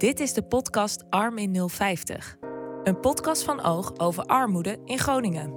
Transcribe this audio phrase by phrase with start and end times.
[0.00, 2.36] Dit is de podcast Arm in 050.
[2.84, 5.48] Een podcast van Oog over armoede in Groningen.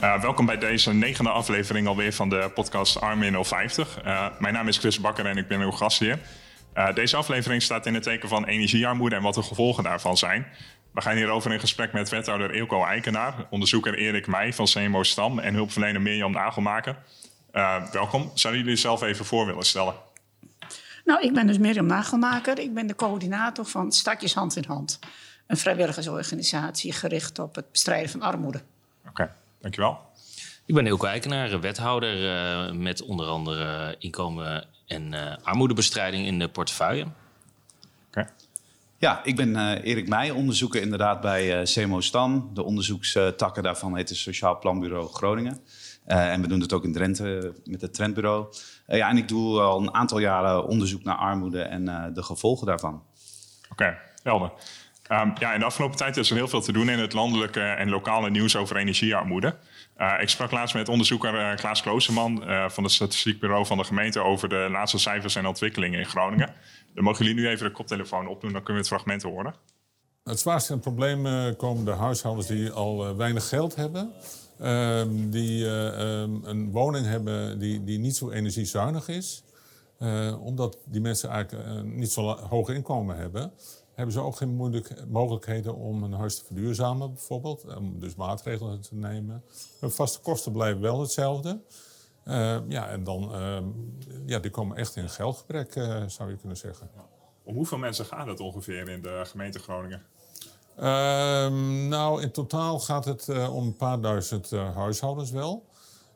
[0.00, 4.04] Uh, welkom bij deze negende aflevering alweer van de podcast Arm in 050.
[4.04, 6.18] Uh, mijn naam is Chris Bakker en ik ben uw gastheer.
[6.74, 10.46] Uh, deze aflevering staat in het teken van energiearmoede en wat de gevolgen daarvan zijn.
[10.92, 15.38] We gaan hierover in gesprek met wethouder Eelco Eikenaar, onderzoeker Erik Meij van CMO Stam
[15.38, 16.96] en hulpverlener Mirjam Nagelmaker.
[17.52, 18.30] Uh, welkom.
[18.34, 19.94] Zouden jullie zelf even voor willen stellen?
[21.04, 22.58] Nou, ik ben dus Mirjam Nagelmaker.
[22.58, 24.98] Ik ben de coördinator van Stadjes Hand in Hand.
[25.46, 28.62] Een vrijwilligersorganisatie gericht op het bestrijden van armoede.
[29.00, 29.30] Oké, okay,
[29.60, 30.00] dankjewel.
[30.66, 36.48] Ik ben Eelco Eikenaar, wethouder uh, met onder andere inkomen en uh, armoedebestrijding in de
[36.48, 37.06] portefeuille.
[39.00, 42.50] Ja, ik ben uh, Erik Meij, onderzoeker inderdaad bij uh, CMO Stam.
[42.54, 45.60] De onderzoekstakken daarvan heet het Sociaal Planbureau Groningen.
[46.06, 48.46] Uh, en we doen het ook in Drenthe met het Trendbureau.
[48.86, 53.02] ja, en ik doe al een aantal jaren onderzoek naar armoede en de gevolgen daarvan.
[53.70, 54.52] Oké, helder.
[55.12, 57.60] Um, ja, in de afgelopen tijd is er heel veel te doen in het landelijke
[57.60, 59.56] en lokale nieuws over energiearmoede.
[59.98, 63.84] Uh, ik sprak laatst met onderzoeker uh, Klaas Klooseman uh, van het Statistiekbureau van de
[63.84, 66.54] gemeente over de laatste cijfers en ontwikkelingen in Groningen.
[66.94, 69.54] Dan mogen jullie nu even de koptelefoon opdoen, dan kunnen we het fragment horen.
[70.24, 74.12] Het zwaarste probleem komen de huishoudens die al weinig geld hebben.
[74.58, 79.42] Ehm, die um, een woning hebben die, die niet zo energiezuinig is.
[80.40, 83.52] omdat die mensen eigenlijk niet zo hoog inkomen hebben
[83.98, 87.76] hebben ze ook geen mogelijkheden om een huis te verduurzamen, bijvoorbeeld.
[87.76, 89.44] Om dus maatregelen te nemen.
[89.80, 91.60] Hun vaste kosten blijven wel hetzelfde.
[92.24, 93.58] Uh, ja, en dan, uh,
[94.26, 96.90] ja, die komen echt in geldgebrek, uh, zou je kunnen zeggen.
[97.42, 100.02] Om hoeveel mensen gaat het ongeveer in de gemeente Groningen?
[100.76, 105.66] Ehm, nou, in totaal gaat het om een paar duizend huishoudens wel.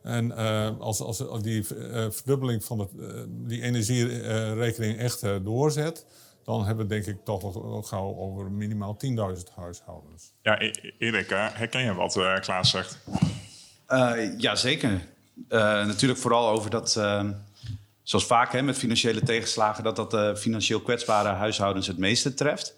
[0.02, 0.32] En
[0.78, 1.64] als, als die
[2.10, 2.90] verdubbeling van het,
[3.28, 6.06] die energierekening echt doorzet,
[6.44, 9.10] dan hebben we denk ik toch wel gauw over minimaal 10.000
[9.54, 10.32] huishoudens.
[10.42, 12.98] Ja, e-, Erik, herken je wat uh, Klaas zegt?
[13.88, 14.90] Uh, ja, zeker.
[14.90, 16.90] Uh, natuurlijk vooral over dat,
[18.02, 22.74] zoals vaak hè, met financiële tegenslagen, dat dat de financieel kwetsbare huishoudens het meeste treft.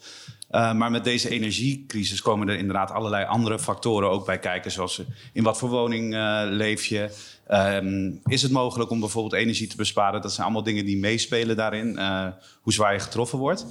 [0.54, 5.42] Maar met deze energiecrisis komen er inderdaad allerlei andere factoren ook bij kijken, zoals in
[5.42, 6.14] wat voor woning
[6.50, 7.10] leef je,
[7.52, 10.22] Um, is het mogelijk om bijvoorbeeld energie te besparen?
[10.22, 12.26] Dat zijn allemaal dingen die meespelen daarin, uh,
[12.62, 13.66] hoe zwaar je getroffen wordt.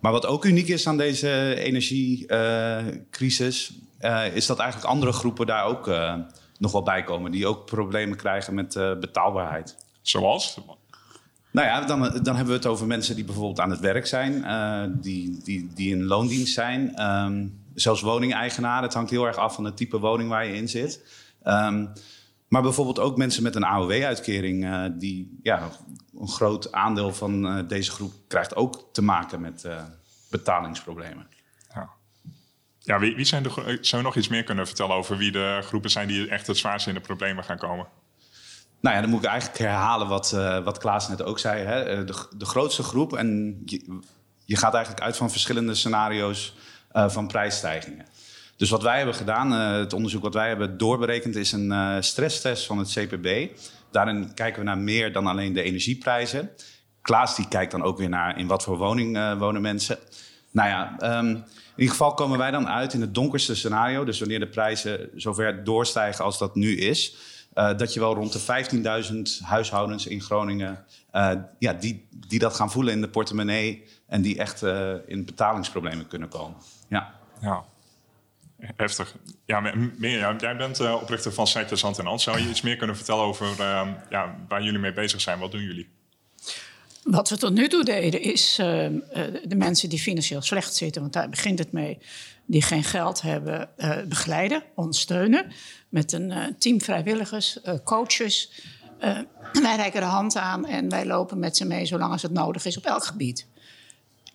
[0.00, 3.72] Maar wat ook uniek is aan deze energiecrisis,
[4.32, 5.86] is dat eigenlijk andere groepen daar ook
[6.58, 7.30] nog wel bij komen.
[7.30, 9.76] Die ook problemen krijgen met betaalbaarheid.
[10.02, 10.60] Zoals?
[11.52, 14.44] Nou ja, dan, dan hebben we het over mensen die bijvoorbeeld aan het werk zijn,
[15.00, 17.06] die, die, die in loondienst zijn.
[17.06, 18.82] Um, zelfs woningeigenaren.
[18.82, 21.04] Het hangt heel erg af van het type woning waar je in zit.
[21.44, 21.92] Um,
[22.48, 25.68] maar bijvoorbeeld ook mensen met een AOW-uitkering, uh, die ja,
[26.18, 29.68] een groot aandeel van uh, deze groep krijgt ook te maken met
[30.30, 31.26] betalingsproblemen.
[31.74, 31.90] Ja,
[32.78, 35.58] ja wie, wie zijn de, zou je nog iets meer kunnen vertellen over wie de
[35.62, 37.86] groepen zijn die echt het zwaarst in de problemen gaan komen?
[38.80, 40.30] Nou ja, dan moet ik eigenlijk herhalen wat,
[40.64, 41.64] wat Klaas net ook zei.
[41.64, 42.04] Hè?
[42.04, 43.98] De, de grootste groep, en je,
[44.44, 46.54] je gaat eigenlijk uit van verschillende scenario's
[46.92, 48.06] van prijsstijgingen.
[48.60, 51.96] Dus wat wij hebben gedaan, uh, het onderzoek wat wij hebben doorberekend, is een uh,
[52.00, 53.48] stresstest van het CPB.
[53.90, 56.50] Daarin kijken we naar meer dan alleen de energieprijzen.
[57.02, 59.98] Klaas die kijkt dan ook weer naar in wat voor woning uh, wonen mensen.
[60.50, 61.44] Nou ja, um, in
[61.76, 64.04] ieder geval komen wij dan uit in het donkerste scenario.
[64.04, 67.16] Dus wanneer de prijzen zover doorstijgen als dat nu is.
[67.52, 70.84] Dat je wel rond de 15.000 huishoudens in Groningen...
[71.58, 73.84] ja, die, die dat gaan voelen in de portemonnee...
[74.06, 74.62] en die echt
[75.06, 76.56] in betalingsproblemen kunnen komen.
[76.88, 77.14] Ja.
[77.40, 77.64] ja.
[78.76, 79.14] Heftig.
[79.44, 79.60] Ja,
[79.98, 82.20] meer, jij bent oprichter van Sectors Hand in Hand.
[82.20, 83.46] Zou je iets meer kunnen vertellen over
[84.10, 85.38] ja, waar jullie mee bezig zijn?
[85.38, 85.89] Wat doen jullie?
[87.10, 88.66] Wat we tot nu toe deden is uh,
[89.44, 91.98] de mensen die financieel slecht zitten, want daar begint het mee,
[92.46, 93.68] die geen geld hebben,
[94.08, 95.52] begeleiden, ondersteunen.
[95.88, 98.52] Met een team vrijwilligers, coaches.
[99.62, 102.64] wij reiken de hand aan en wij lopen met ze mee zolang als het nodig
[102.64, 103.46] is op elk gebied.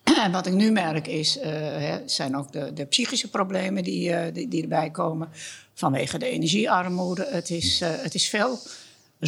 [0.23, 4.61] En wat ik nu merk is, uh, zijn ook de, de, psychische problemen die, die,
[4.61, 5.29] erbij komen
[5.73, 7.27] vanwege de energiearmoede.
[7.29, 8.59] Het is, het is veel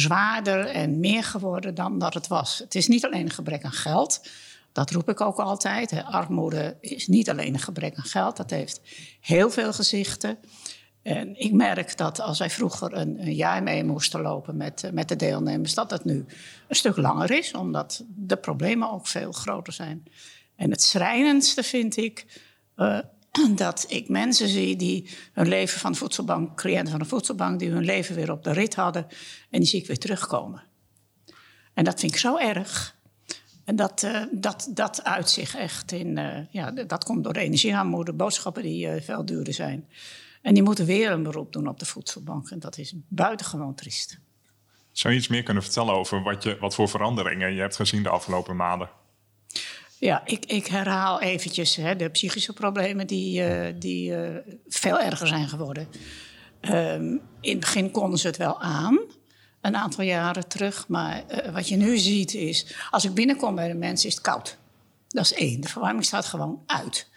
[0.00, 2.58] zwaarder en meer geworden dan dat het was.
[2.58, 4.28] Het is niet alleen een gebrek aan geld.
[4.72, 5.90] Dat roep ik ook altijd.
[5.90, 6.04] Hè.
[6.04, 8.36] Armoede is niet alleen een gebrek aan geld.
[8.36, 8.80] Dat heeft
[9.20, 10.38] heel veel gezichten.
[11.02, 15.08] En ik merk dat als wij vroeger een, een jaar mee moesten lopen met, met
[15.08, 16.26] de deelnemers, dat het nu
[16.68, 20.04] een stuk langer is, omdat de problemen ook veel groter zijn.
[20.56, 22.42] En het schrijnendste vind ik
[22.76, 22.98] uh,
[23.54, 27.84] dat ik mensen zie die hun leven van voedselbank, cliënten van de voedselbank, die hun
[27.84, 29.06] leven weer op de rit hadden.
[29.50, 30.62] En die zie ik weer terugkomen.
[31.74, 32.96] En dat vind ik zo erg.
[33.64, 37.40] En dat, uh, dat, dat uit zich echt in, uh, ja, dat komt door de
[37.40, 39.88] energiearmoede, boodschappen die uh, veel duurder zijn.
[40.42, 42.50] En die moeten weer een beroep doen op de voedselbank.
[42.50, 44.18] En dat is buitengewoon triest.
[44.92, 48.02] Zou je iets meer kunnen vertellen over wat, je, wat voor veranderingen je hebt gezien
[48.02, 48.90] de afgelopen maanden?
[49.98, 54.36] Ja, ik, ik herhaal eventjes hè, de psychische problemen die, uh, die uh,
[54.68, 55.88] veel erger zijn geworden.
[56.60, 58.98] Um, in het begin konden ze het wel aan,
[59.60, 60.88] een aantal jaren terug.
[60.88, 64.24] Maar uh, wat je nu ziet is, als ik binnenkom bij de mensen is het
[64.24, 64.56] koud.
[65.08, 67.08] Dat is één, de verwarming staat gewoon uit.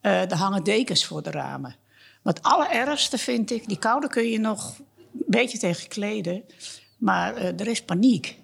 [0.00, 1.76] er hangen dekens voor de ramen.
[2.22, 6.44] Maar het allerergste vind ik, die koude kun je nog een beetje tegen kleden.
[6.98, 8.38] Maar er is paniek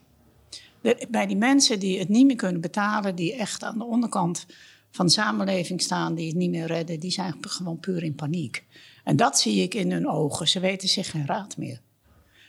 [1.09, 4.47] bij die mensen die het niet meer kunnen betalen, die echt aan de onderkant
[4.91, 8.65] van de samenleving staan, die het niet meer redden, die zijn gewoon puur in paniek.
[9.05, 10.49] En dat zie ik in hun ogen.
[10.49, 11.81] Ze weten zich geen raad meer.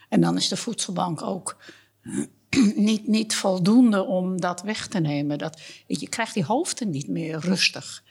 [0.10, 1.58] En dan is de voedselbank ook
[2.76, 5.38] niet, niet voldoende om dat weg te nemen.
[5.38, 8.04] Dat, je krijgt die hoofden niet meer rustig.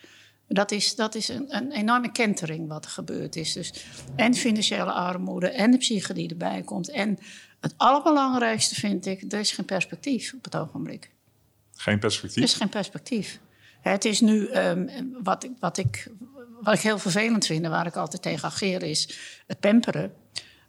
[0.47, 3.53] Dat is, dat is een, een, enorme kentering wat er gebeurd is.
[3.53, 3.73] Dus
[4.15, 6.89] en financiële armoede en de psyche die erbij komt.
[6.89, 7.17] En
[7.63, 11.11] het allerbelangrijkste vind ik, er is geen perspectief op het ogenblik.
[11.75, 12.37] Geen perspectief?
[12.37, 13.39] Er is geen perspectief.
[13.81, 14.89] Het is nu, um,
[15.23, 16.07] wat, wat, ik,
[16.61, 20.13] wat ik heel vervelend vind en waar ik altijd tegen ageer, is het pamperen.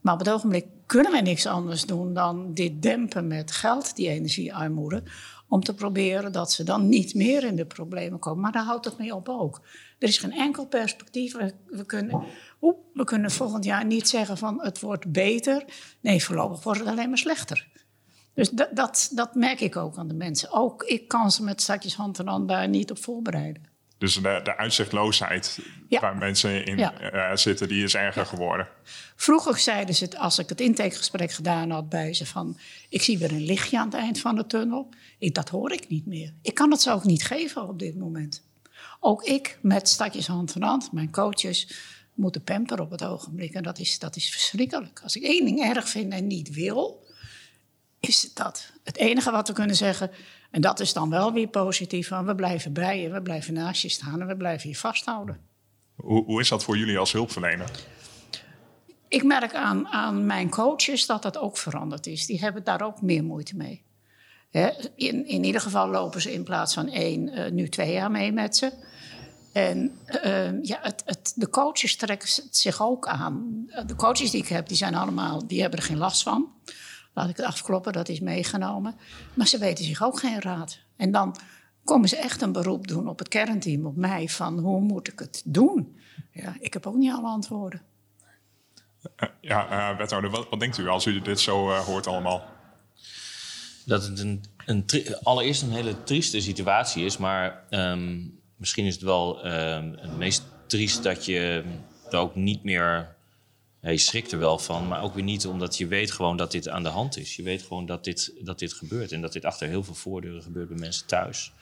[0.04, 4.08] Maar op het ogenblik kunnen we niks anders doen dan dit dempen met geld, die
[4.08, 5.02] energiearmoede.
[5.48, 8.40] Om te proberen dat ze dan niet meer in de problemen komen.
[8.40, 9.60] Maar daar houdt het mee op ook.
[9.98, 11.36] Er is geen enkel perspectief.
[11.36, 12.24] We, we kunnen,
[12.92, 15.64] we kunnen volgend jaar niet zeggen van het wordt beter.
[16.00, 17.68] Nee, voorlopig wordt het alleen maar slechter.
[18.34, 20.52] Dus dat, dat, merk ik ook aan de mensen.
[20.52, 23.73] Ook ik kan ze met stakjes hand en hand daar niet op voorbereiden.
[24.04, 25.58] Dus de, de uitzichtloosheid
[25.88, 26.00] ja.
[26.00, 27.30] waar mensen in ja.
[27.30, 28.68] uh, zitten, die is erger geworden.
[29.16, 32.58] Vroeger zeiden ze het, als ik het intakegesprek gedaan had bij ze van...
[32.88, 34.88] ik zie weer een lichtje aan het eind van de tunnel.
[35.18, 36.32] Ik, dat hoor ik niet meer.
[36.42, 38.42] Ik kan het ze ook niet geven op dit moment.
[39.00, 41.74] Ook ik met stakjes hand in hand, mijn coaches,
[42.14, 43.54] moeten pamperen op het ogenblik.
[43.54, 45.00] En dat is, dat is verschrikkelijk.
[45.02, 47.06] Als ik één ding erg vind en niet wil,
[48.00, 48.72] is dat.
[48.82, 50.10] Het enige wat we kunnen zeggen,
[50.54, 53.88] en dat is dan wel weer positief, we blijven bij je, we blijven naast je
[53.88, 55.40] staan en we blijven je vasthouden.
[55.94, 57.70] Hoe, hoe is dat voor jullie als hulpverlener?
[59.08, 62.26] Ik merk aan, aan mijn coaches dat dat ook veranderd is.
[62.26, 63.82] Die hebben daar ook meer moeite mee.
[64.96, 68.32] In, in ieder geval lopen ze in plaats van één, uh, nu twee jaar mee
[68.32, 68.72] met ze.
[69.52, 73.66] En uh, ja, het, het, de coaches trekken zich ook aan.
[73.86, 76.52] De coaches die ik heb, die zijn allemaal, die hebben er geen last van.
[77.14, 78.94] Laat ik het afkloppen, dat is meegenomen.
[79.34, 80.78] Maar ze weten zich ook geen raad.
[80.96, 81.36] En dan
[81.84, 85.18] komen ze echt een beroep doen op het kernteam, op mij, van hoe moet ik
[85.18, 85.98] het doen?
[86.32, 87.82] Ja, ik heb ook niet alle antwoorden.
[89.16, 92.44] Uh, ja, uh, wethouder, wat, wat, denkt u als u dit zo uh, hoort allemaal?
[93.84, 94.86] Dat het een, een
[95.22, 99.52] allereerst een hele trieste situatie is, maar um, misschien is het wel uh,
[99.96, 101.64] het meest triest dat je
[102.10, 103.13] er ook niet meer.
[103.84, 106.52] Ja, je schrikt er wel van, maar ook weer niet omdat je weet gewoon dat
[106.52, 107.36] dit aan de hand is.
[107.36, 110.42] Je weet gewoon dat dit, dat dit gebeurt en dat dit achter heel veel voordeuren
[110.42, 111.52] gebeurt bij mensen thuis.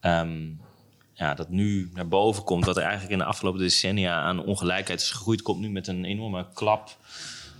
[0.00, 0.60] Um,
[1.14, 5.00] ja, dat nu naar boven komt, wat er eigenlijk in de afgelopen decennia aan ongelijkheid
[5.00, 6.96] is gegroeid, komt nu met een enorme klap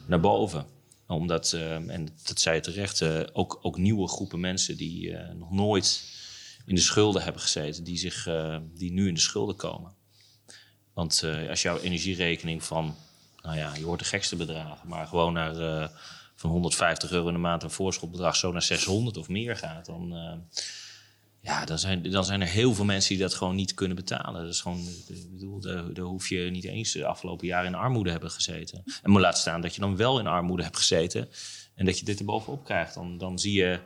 [0.06, 0.66] naar boven.
[1.06, 5.30] Omdat, uh, en dat zei je terecht, uh, ook, ook nieuwe groepen mensen die uh,
[5.32, 6.04] nog nooit
[6.66, 8.28] in de schulden hebben gezeten, die, zich,
[8.74, 9.94] die nu in de schulden komen.
[10.92, 12.94] Want als jouw energierekening van,
[13.42, 15.88] nou ja, je hoort de gekste bedragen, maar gewoon naar uh,
[16.34, 20.14] van 150 euro in de maand een voorschotbedrag zo naar 600 of meer gaat, dan,
[21.40, 24.42] ja, dan, zijn, dan zijn er heel veel mensen die dat gewoon niet kunnen betalen.
[24.42, 28.10] Dat is gewoon, ik bedoel, daar, hoef je niet eens de afgelopen jaren in armoede
[28.10, 28.82] hebben gezeten.
[29.02, 31.28] En moet laten staan dat je dan wel in armoede hebt gezeten
[31.74, 32.94] en dat je dit er bovenop krijgt.
[32.94, 33.80] Dan, dan zie je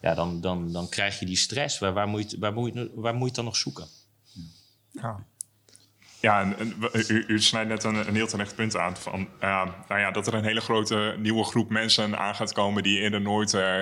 [0.00, 1.78] ja, dan, dan, dan krijg je die stress.
[1.78, 3.86] Waar, waar, moet je, waar, moet je, waar moet je het dan nog zoeken?
[4.92, 5.26] Ja.
[6.20, 6.74] Ja, en,
[7.08, 8.96] u, u snijdt net een, een heel terecht punt aan.
[8.96, 12.98] Van, nou ja, dat er een hele grote nieuwe groep mensen aan gaat komen die
[12.98, 13.80] eerder nooit uh,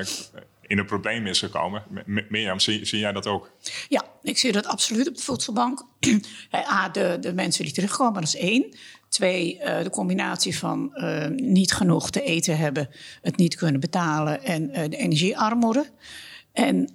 [0.66, 1.82] in een probleem is gekomen.
[2.28, 3.50] Mirjam, zie, zie jij dat ook?
[3.88, 5.84] Ja, ik zie dat absoluut op de voedselbank.
[6.54, 8.76] A, de, de mensen die terugkomen, dat is één.
[9.08, 12.88] Twee, uh, de combinatie van uh, niet genoeg te eten hebben,
[13.22, 15.90] het niet kunnen betalen en de energiearmoede.
[16.56, 16.88] En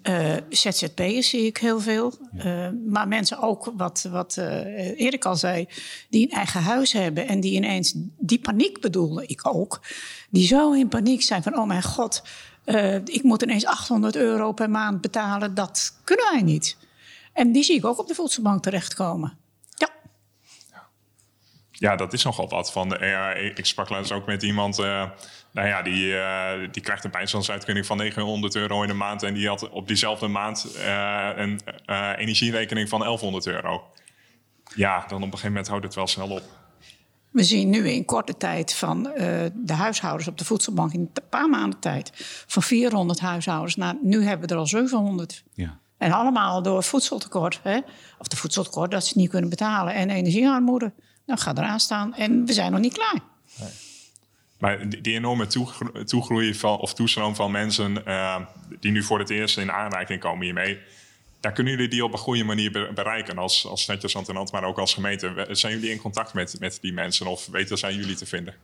[0.49, 2.13] ZZP'ers zie ik heel veel.
[2.33, 2.73] Ja.
[2.87, 4.37] maar mensen ook, wat, wat
[4.95, 5.67] Erik al zei,
[6.09, 9.81] die een eigen huis hebben en die ineens die paniek bedoelde, ik ook.
[10.29, 12.23] Die zo in paniek zijn van, oh mijn god,
[13.05, 15.53] ik moet ineens 800 euro per maand betalen.
[15.53, 16.77] Dat kunnen wij niet.
[17.33, 19.37] En die zie ik ook op de voedselbank terechtkomen.
[21.71, 22.71] Ja, dat is nogal wat.
[22.71, 24.77] Van, ja, ik sprak laatst ook met iemand.
[25.51, 29.23] Nou ja, die, uh, die krijgt een bijstandsuitkering van 900 euro in de maand.
[29.23, 31.59] En die had op diezelfde maand uh, een
[32.17, 33.83] energierekening van 1100 euro.
[34.75, 36.41] Ja, dan op een gegeven moment houdt het wel snel op.
[37.31, 39.03] We zien nu in korte tijd van
[39.53, 40.93] de huishoudens op de voedselbank...
[40.93, 42.11] in een paar maanden tijd
[42.47, 43.95] van 400 huishoudens naar...
[44.01, 45.43] nu hebben we er al 700.
[45.53, 45.79] Ja.
[45.97, 47.59] En allemaal door voedseltekort.
[47.63, 47.79] Hè?
[48.17, 49.93] Of de voedseltekort, dat ze het niet kunnen betalen.
[49.93, 50.93] En energiearmoede.
[51.25, 52.15] Nou, ga eraan staan.
[52.15, 53.19] En we zijn nog niet klaar.
[53.59, 53.69] Nee.
[54.61, 55.47] Maar die enorme
[56.05, 58.35] toegroei of toestroom van mensen uh,
[58.79, 60.79] die nu voor het eerst in aanraking komen hiermee,
[61.39, 64.77] daar kunnen jullie die op een goede manier bereiken als, als Netjes Antenant, maar ook
[64.77, 65.47] als gemeente.
[65.51, 68.55] Zijn jullie in contact met, met die mensen of weten zijn jullie te vinden?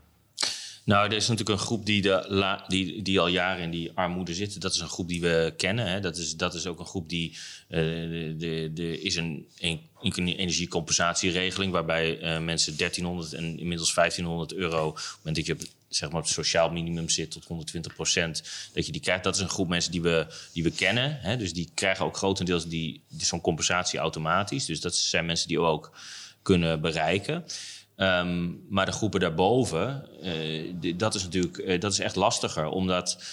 [0.84, 4.34] Nou, er is natuurlijk een groep die, de, die, die al jaren in die armoede
[4.34, 4.62] zit.
[4.62, 5.88] Dat is een groep die we kennen.
[5.88, 6.00] Hè.
[6.00, 7.38] Dat, is, dat is ook een groep die.
[7.70, 7.80] Uh,
[8.40, 11.72] de, de, is een, een, energiecompensatieregeling.
[11.72, 14.88] waarbij uh, mensen 1300 en inmiddels 1500 euro.
[14.88, 18.44] op het moment zeg maar, op het sociaal minimum zit tot 120 procent.
[18.74, 19.24] dat je die krijgt.
[19.24, 21.18] Dat is een groep mensen die we, die we kennen.
[21.22, 21.38] Hè.
[21.38, 24.66] Dus die krijgen ook grotendeels die, zo'n compensatie automatisch.
[24.66, 25.98] Dus dat zijn mensen die we ook
[26.42, 27.46] kunnen bereiken.
[27.98, 32.68] Um, maar de groepen daarboven, uh, dat is natuurlijk uh, dat is echt lastiger.
[32.68, 33.24] Omdat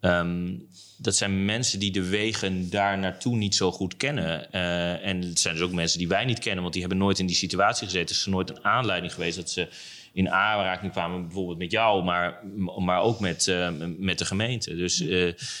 [0.00, 4.48] um, dat zijn mensen die de wegen daar naartoe niet zo goed kennen.
[4.52, 7.18] Uh, en het zijn dus ook mensen die wij niet kennen, want die hebben nooit
[7.18, 8.08] in die situatie gezeten.
[8.08, 9.68] Het is nooit een aanleiding geweest dat ze
[10.14, 12.40] in aanraking kwamen, bijvoorbeeld met jou, maar,
[12.78, 13.56] maar ook met,
[13.98, 14.74] met de gemeente.
[14.74, 15.04] Dus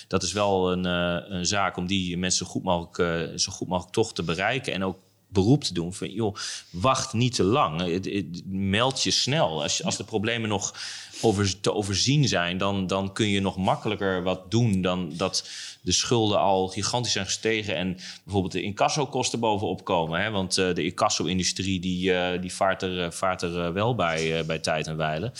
[0.08, 2.96] dat is wel een, een, zaak om die mensen goed mogelijk,
[3.40, 4.72] zo goed mogelijk toch te bereiken.
[4.72, 4.98] En ook
[5.34, 6.36] beroep te doen van, joh,
[6.70, 8.00] wacht niet te lang.
[8.46, 9.62] Meld je snel.
[9.62, 10.74] Als, als de problemen nog
[11.22, 15.48] over, te overzien zijn, dan, dan kun je nog makkelijker wat doen dan dat
[15.80, 20.20] de schulden al gigantisch zijn gestegen en bijvoorbeeld de incassokosten bovenop komen.
[20.20, 20.30] Hè?
[20.30, 24.58] Want uh, de incasso-industrie die, uh, die vaart er, eh, vaart er wel bij, bij
[24.58, 25.32] tijd en wijle.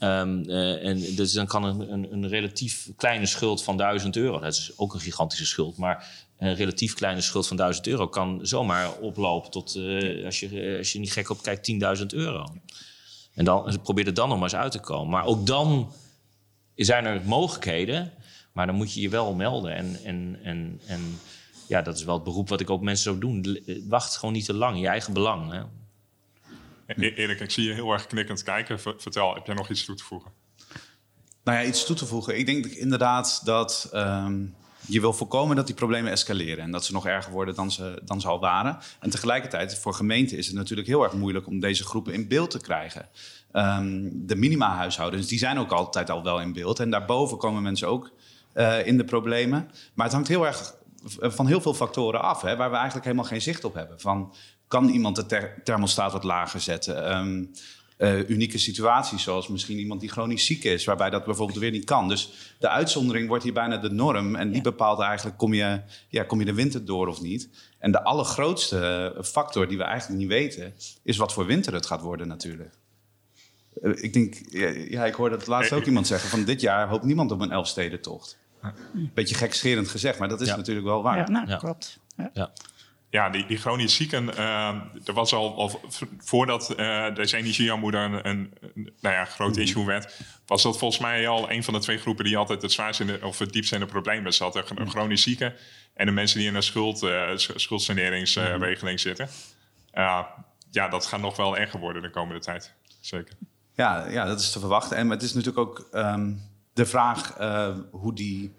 [0.00, 4.52] Um, en dus dan kan een, een, een relatief kleine schuld van 1000 euro, dat
[4.52, 6.08] is ook een gigantische schuld, maar
[6.42, 10.92] een relatief kleine schuld van 1000 euro kan zomaar oplopen tot, uh, als, je, als
[10.92, 12.46] je niet gek op kijkt, 10.000 euro.
[13.34, 15.10] En dan probeer er dan nog maar eens uit te komen.
[15.10, 15.92] Maar ook dan
[16.74, 18.12] zijn er mogelijkheden,
[18.52, 19.74] maar dan moet je je wel melden.
[19.74, 21.18] En, en, en, en
[21.68, 23.62] ja, dat is wel het beroep wat ik ook mensen zou doen.
[23.88, 25.52] Wacht gewoon niet te lang, je eigen belang.
[25.52, 25.60] Hè?
[26.86, 28.80] E-, Erik, ik zie je heel erg knikkend kijken.
[28.80, 30.30] Vertel, heb jij nog iets toe te voegen?
[31.44, 32.38] Nou ja, iets toe te voegen.
[32.38, 34.54] Ik denk inderdaad dat um,
[34.86, 38.00] je wil voorkomen dat die problemen escaleren en dat ze nog erger worden dan ze,
[38.04, 38.78] dan ze al waren.
[39.00, 42.50] En tegelijkertijd, voor gemeenten is het natuurlijk heel erg moeilijk om deze groepen in beeld
[42.50, 43.08] te krijgen.
[43.52, 46.80] Um, de minima-huishoudens, die zijn ook altijd al wel in beeld.
[46.80, 48.10] En daarboven komen mensen ook
[48.54, 49.70] uh, in de problemen.
[49.94, 50.74] Maar het hangt heel erg
[51.18, 54.00] van heel veel factoren af, hè, waar we eigenlijk helemaal geen zicht op hebben.
[54.00, 54.34] Van,
[54.68, 57.16] kan iemand de thermostaat wat lager zetten?
[57.16, 57.50] Um,
[57.98, 61.84] uh, unieke situaties, zoals misschien iemand die chronisch ziek is, waarbij dat bijvoorbeeld weer niet
[61.84, 62.08] kan.
[62.08, 66.24] Dus de uitzondering wordt hier bijna de norm en die bepaalt eigenlijk kom je, ja,
[66.24, 67.48] kom je de winter door of niet.
[67.78, 72.00] En de allergrootste factor die we eigenlijk niet weten, is wat voor winter het gaat
[72.00, 72.74] worden natuurlijk.
[73.82, 74.34] Uh, ik denk,
[74.90, 77.50] ja, ik hoorde het laatst ook iemand zeggen van dit jaar hoopt niemand op een
[77.50, 78.40] Elfstedentocht.
[79.14, 80.56] Beetje gekscherend gezegd, maar dat is ja.
[80.56, 81.16] natuurlijk wel waar.
[81.16, 81.98] Ja, nou, klopt.
[82.32, 82.52] Ja
[83.12, 85.80] ja, die, die chronisch zieken, uh, er was al, al
[86.18, 88.54] voordat uh, deze energiearmoede een, een,
[89.00, 89.60] nou ja, groot mhm.
[89.60, 92.72] issue werd, was dat volgens mij al een van de twee groepen die altijd het
[92.72, 94.64] zwaarst in de, of het diepst in de problemen zaten.
[94.74, 95.54] Een chronisch zieken
[95.94, 98.96] en de mensen die in een schuld, uh, schuldsaneringsregeling mhm.
[98.96, 99.28] zitten.
[100.70, 102.74] ja, dat gaat nog wel erger worden de komende tijd.
[103.00, 103.34] Zeker.
[103.74, 104.96] Ja, ja dat is te verwachten.
[104.96, 106.40] En het is natuurlijk ook um,
[106.72, 107.36] de vraag
[107.90, 108.54] hoe die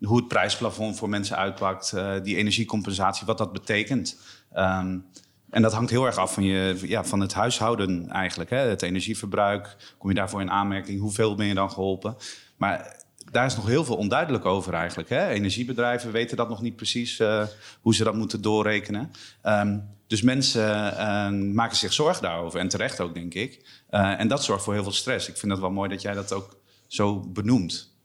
[0.00, 4.18] hoe het prijsplafond voor mensen uitpakt, uh, die energiecompensatie, wat dat betekent.
[4.56, 5.04] Um,
[5.50, 8.50] en dat hangt heel erg af van, je, ja, van het huishouden eigenlijk.
[8.50, 8.56] Hè?
[8.56, 11.00] Het energieverbruik, kom je daarvoor in aanmerking?
[11.00, 12.16] Hoeveel ben je dan geholpen?
[12.56, 15.08] Maar daar is nog heel veel onduidelijk over eigenlijk.
[15.08, 15.28] Hè?
[15.28, 17.42] Energiebedrijven weten dat nog niet precies uh,
[17.80, 19.10] hoe ze dat moeten doorrekenen.
[19.42, 23.84] Um, dus mensen uh, maken zich zorgen daarover en terecht ook, denk ik.
[23.90, 25.28] Uh, en dat zorgt voor heel veel stress.
[25.28, 27.95] Ik vind het wel mooi dat jij dat ook zo benoemt.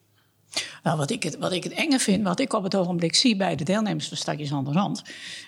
[0.84, 3.36] Nou, wat ik, het, wat ik het enge vind, wat ik op het ogenblik zie
[3.36, 5.02] bij de deelnemers van Stadjes aan de Rand,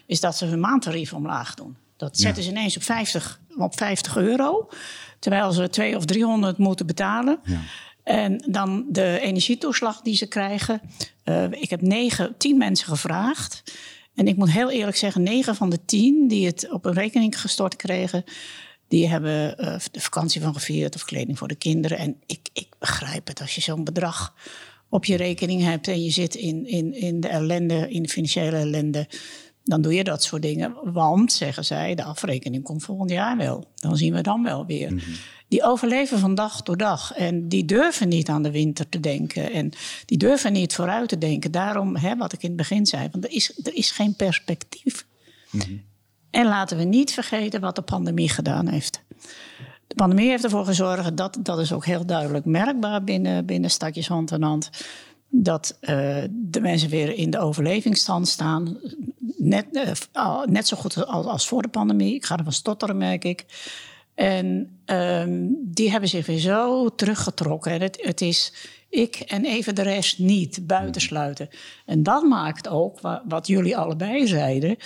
[0.06, 1.78] is dat ze hun maandtarief omlaag doen.
[1.98, 4.70] Dat zetten ze ineens op 50, op 50 euro,
[5.20, 7.40] terwijl ze 200 of 300 moeten betalen.
[7.44, 7.60] Ja.
[8.04, 10.82] En dan de energietoeslag die ze krijgen.
[11.26, 13.64] Uh, ik heb negen, tien mensen gevraagd.
[14.16, 17.42] En ik moet heel eerlijk zeggen, negen van de tien die het op een rekening
[17.42, 18.24] gestort kregen,
[18.88, 21.98] die hebben uh, de vakantie van gevierd of kleding voor de kinderen.
[21.98, 24.34] En ik, ik begrijp het als je zo'n bedrag
[24.94, 28.58] op je rekening hebt en je zit in, in, in de ellende, in de financiële
[28.58, 29.08] ellende,
[29.64, 30.76] dan doe je dat soort dingen.
[30.84, 33.66] Want, zeggen zij, de afrekening komt volgend jaar wel.
[33.76, 34.94] Dan zien we dan wel weer.
[34.94, 35.12] Mhm.
[35.48, 37.14] Die overleven van dag tot dag.
[37.14, 39.52] En die durven niet aan de winter te denken.
[39.52, 39.72] En
[40.06, 41.52] die durven niet vooruit te denken.
[41.52, 45.06] Daarom, hè, wat ik in het begin zei, want er is, er is geen perspectief.
[46.30, 49.02] En laten we niet vergeten wat de pandemie gedaan heeft.
[49.88, 54.08] De pandemie heeft ervoor gezorgd, dat, dat is ook heel duidelijk merkbaar binnen, binnen stadjes
[54.08, 54.70] hand in hand,
[55.30, 58.78] dat uh, de mensen weer in de overlevingsstand staan.
[59.38, 59.66] Net,
[60.14, 62.16] uh, net zo goed als, als voor de pandemie.
[62.16, 63.46] Ik ga ervan stotteren, merk ik.
[64.16, 67.82] En um, die hebben zich weer zo teruggetrokken.
[67.82, 68.54] Het, het is
[68.90, 71.50] ik en even de rest niet, buitensluiten.
[71.86, 74.78] En dat maakt ook, wat jullie allebei zeiden...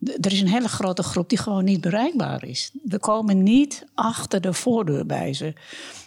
[0.00, 2.70] Er is een hele grote groep die gewoon niet bereikbaar is.
[2.84, 5.54] We komen niet achter de voordeur bij ze.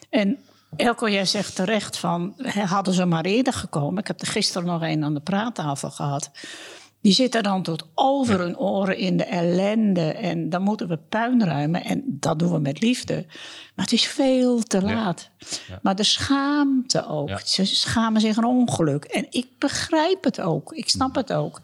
[0.10, 0.38] En
[0.76, 2.34] Elko, jij zegt terecht van,
[2.66, 4.00] hadden ze maar eerder gekomen.
[4.00, 6.32] Ik heb er gisteren nog een aan de praattafel gehad.
[7.02, 10.12] Die zitten dan tot over hun oren in de ellende.
[10.14, 11.84] En dan moeten we puin ruimen.
[11.84, 13.26] En dat doen we met liefde.
[13.76, 15.30] Maar het is veel te laat.
[15.38, 15.48] Ja.
[15.68, 15.80] Ja.
[15.82, 17.30] Maar de schaamte ook.
[17.30, 17.40] Ja.
[17.46, 19.04] Ze schamen zich een ongeluk.
[19.04, 20.74] En ik begrijp het ook.
[20.74, 21.62] Ik snap het ook.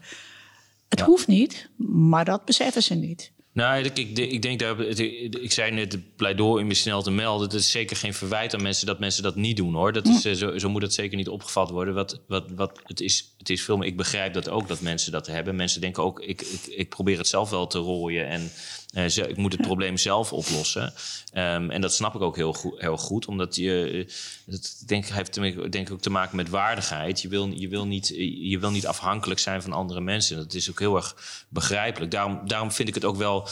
[0.90, 3.32] Het hoeft niet, maar dat beseffen ze niet.
[3.54, 4.80] Nou, ik, ik, ik denk dat.
[4.80, 7.50] Ik zei net het pleidooi om je snel te melden.
[7.50, 9.94] Dat is zeker geen verwijt aan mensen dat mensen dat niet doen hoor.
[9.94, 11.94] Dat is, zo, zo moet het zeker niet opgevat worden.
[11.94, 13.88] Wat, wat, wat, het, is, het is veel meer.
[13.88, 15.56] Ik begrijp dat ook dat mensen dat hebben.
[15.56, 18.28] Mensen denken ook, ik, ik, ik probeer het zelf wel te rooien.
[18.28, 18.52] En
[18.94, 20.94] uh, ik moet het probleem zelf oplossen.
[21.34, 24.06] Um, en dat snap ik ook heel goed, heel goed omdat je.
[24.46, 25.34] Het denk, heeft
[25.72, 27.22] denk ik ook te maken met waardigheid.
[27.22, 28.08] Je wil, je, wil niet,
[28.40, 30.38] je wil niet afhankelijk zijn van andere mensen.
[30.38, 31.16] Dat is ook heel erg
[31.50, 32.12] begrijpelijk.
[32.12, 33.48] Daarom, daarom vind ik het ook wel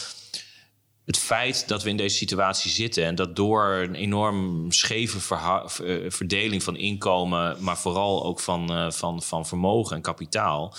[1.05, 5.19] het feit dat we in deze situatie zitten en dat door een enorm scheve
[6.09, 10.73] verdeling van inkomen, maar vooral ook van, van, van vermogen en kapitaal,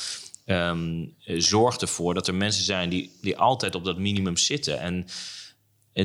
[0.50, 4.81] um, zorgt ervoor dat er mensen zijn die, die altijd op dat minimum zitten.
[4.81, 5.07] En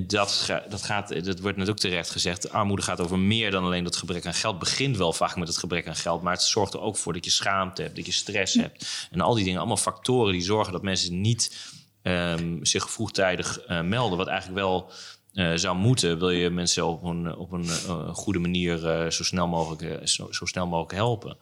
[0.01, 2.51] dat, dat, gaat, dat wordt net ook terecht gezegd.
[2.51, 4.59] Armoede gaat over meer dan alleen dat gebrek aan geld.
[4.59, 6.21] begint wel vaak met het gebrek aan geld.
[6.21, 9.07] Maar het zorgt er ook voor dat je schaamte hebt, dat je stress hebt.
[9.11, 11.71] En al die dingen, allemaal factoren die zorgen dat mensen niet
[12.03, 14.17] um, zich vroegtijdig uh, melden.
[14.17, 14.91] Wat eigenlijk wel
[15.33, 18.77] uh, zou moeten, wil je mensen op een, op een uh, goede manier
[19.11, 21.37] zo, snel mogelijk, zo, zo, snel mogelijk helpen.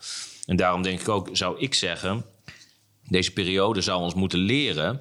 [0.46, 2.26] En daarom denk ik ook, zou ik zeggen,
[3.12, 4.98] deze periode zou ons moeten leren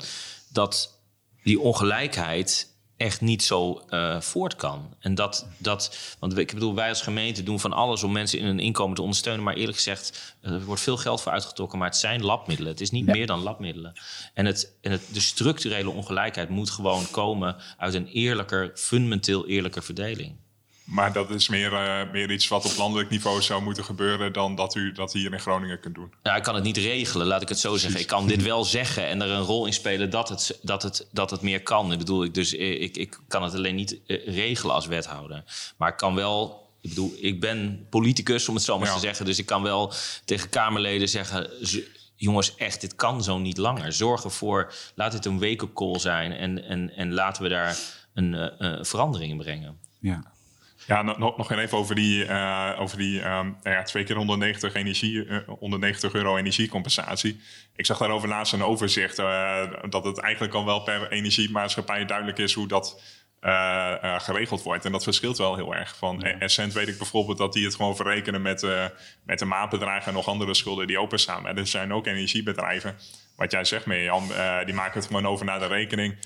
[0.52, 1.00] dat
[1.42, 4.94] die ongelijkheid echt niet zo uh, voort kan.
[4.98, 8.44] En dat, dat, want ik bedoel, wij als gemeente doen van alles om mensen in
[8.44, 9.44] hun inkomen te ondersteunen.
[9.44, 12.72] Maar eerlijk gezegd, er wordt veel geld voor uitgetrokken, maar het zijn labmiddelen.
[12.72, 13.12] Het is niet ja.
[13.12, 13.92] meer dan labmiddelen.
[14.34, 19.82] En, het, en het, de structurele ongelijkheid moet gewoon komen uit een eerlijker, fundamenteel eerlijker
[19.82, 20.36] verdeling.
[20.90, 24.54] Maar dat is meer, uh, meer iets wat op landelijk niveau zou moeten gebeuren dan
[24.54, 26.12] dat u dat hier in Groningen kunt doen.
[26.22, 28.00] Nou, ik kan het niet regelen, laat ik het zo zeggen.
[28.00, 31.08] Ik kan dit wel zeggen en er een rol in spelen dat het, dat het,
[31.12, 31.92] dat het meer kan.
[31.92, 35.44] Ik bedoel, ik, dus ik, ik kan het alleen niet uh, regelen als wethouder.
[35.76, 36.68] Maar ik kan wel.
[36.80, 38.94] Ik bedoel, ik ben politicus, om het zo maar ja.
[38.94, 39.24] te zeggen.
[39.24, 39.92] Dus ik kan wel
[40.24, 41.50] tegen Kamerleden zeggen
[42.20, 43.92] jongens, echt, dit kan zo niet langer.
[43.92, 47.78] Zorg ervoor, laat dit een wake-up call zijn en, en, en laten we daar
[48.14, 49.78] een uh, uh, verandering in brengen.
[50.00, 50.32] Ja.
[50.86, 55.24] Ja, nog, nog even over die, uh, over die um, ja, twee keer 190, energie,
[55.24, 57.40] uh, 190 euro energiecompensatie.
[57.76, 62.38] Ik zag daarover laatst een overzicht uh, dat het eigenlijk al wel per energiemaatschappij duidelijk
[62.38, 63.02] is hoe dat
[64.18, 64.84] geregeld wordt.
[64.84, 65.96] En dat verschilt wel heel erg.
[65.96, 66.38] Van ja.
[66.38, 68.66] Essent weet ik bijvoorbeeld dat die het gewoon verrekenen met,
[69.24, 71.42] met de maatbedragen en nog andere schulden die openstaan.
[71.42, 72.96] Maar er zijn ook energiebedrijven,
[73.36, 74.24] wat jij zegt Mirjam,
[74.64, 76.16] die maken het gewoon over naar de rekening.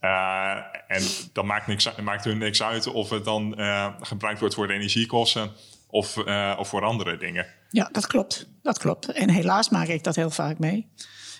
[0.00, 4.54] Uh, en dan maakt, niks, maakt hun niks uit of het dan uh, gebruikt wordt
[4.54, 5.50] voor de energiekosten
[5.86, 7.46] of, uh, of voor andere dingen.
[7.70, 8.48] Ja, dat klopt.
[8.62, 9.12] Dat klopt.
[9.12, 10.88] En helaas maak ik dat heel vaak mee.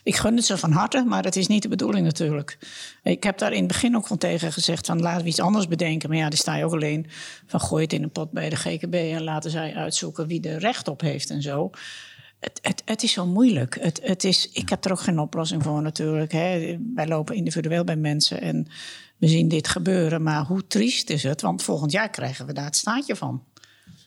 [0.02, 2.58] Ik gun het ze van harte, maar dat is niet de bedoeling natuurlijk.
[3.02, 5.68] Ik heb daar in het begin ook van tegen gezegd van laten we iets anders
[5.68, 6.08] bedenken.
[6.08, 7.06] Maar ja, daar sta je ook alleen
[7.46, 10.58] van gooi het in een pot bij de GKB en laten zij uitzoeken wie er
[10.58, 11.70] recht op heeft en zo.
[12.40, 13.78] Het, het, het, is zo moeilijk.
[13.80, 16.32] Het, het is, ik heb er ook geen oplossing voor natuurlijk.
[16.32, 16.78] Hè.
[16.94, 18.68] Wij lopen individueel bij mensen en
[19.16, 20.22] we zien dit gebeuren.
[20.22, 21.40] Maar hoe triest is het?
[21.40, 23.42] Want volgend jaar krijgen we daar het staatje van.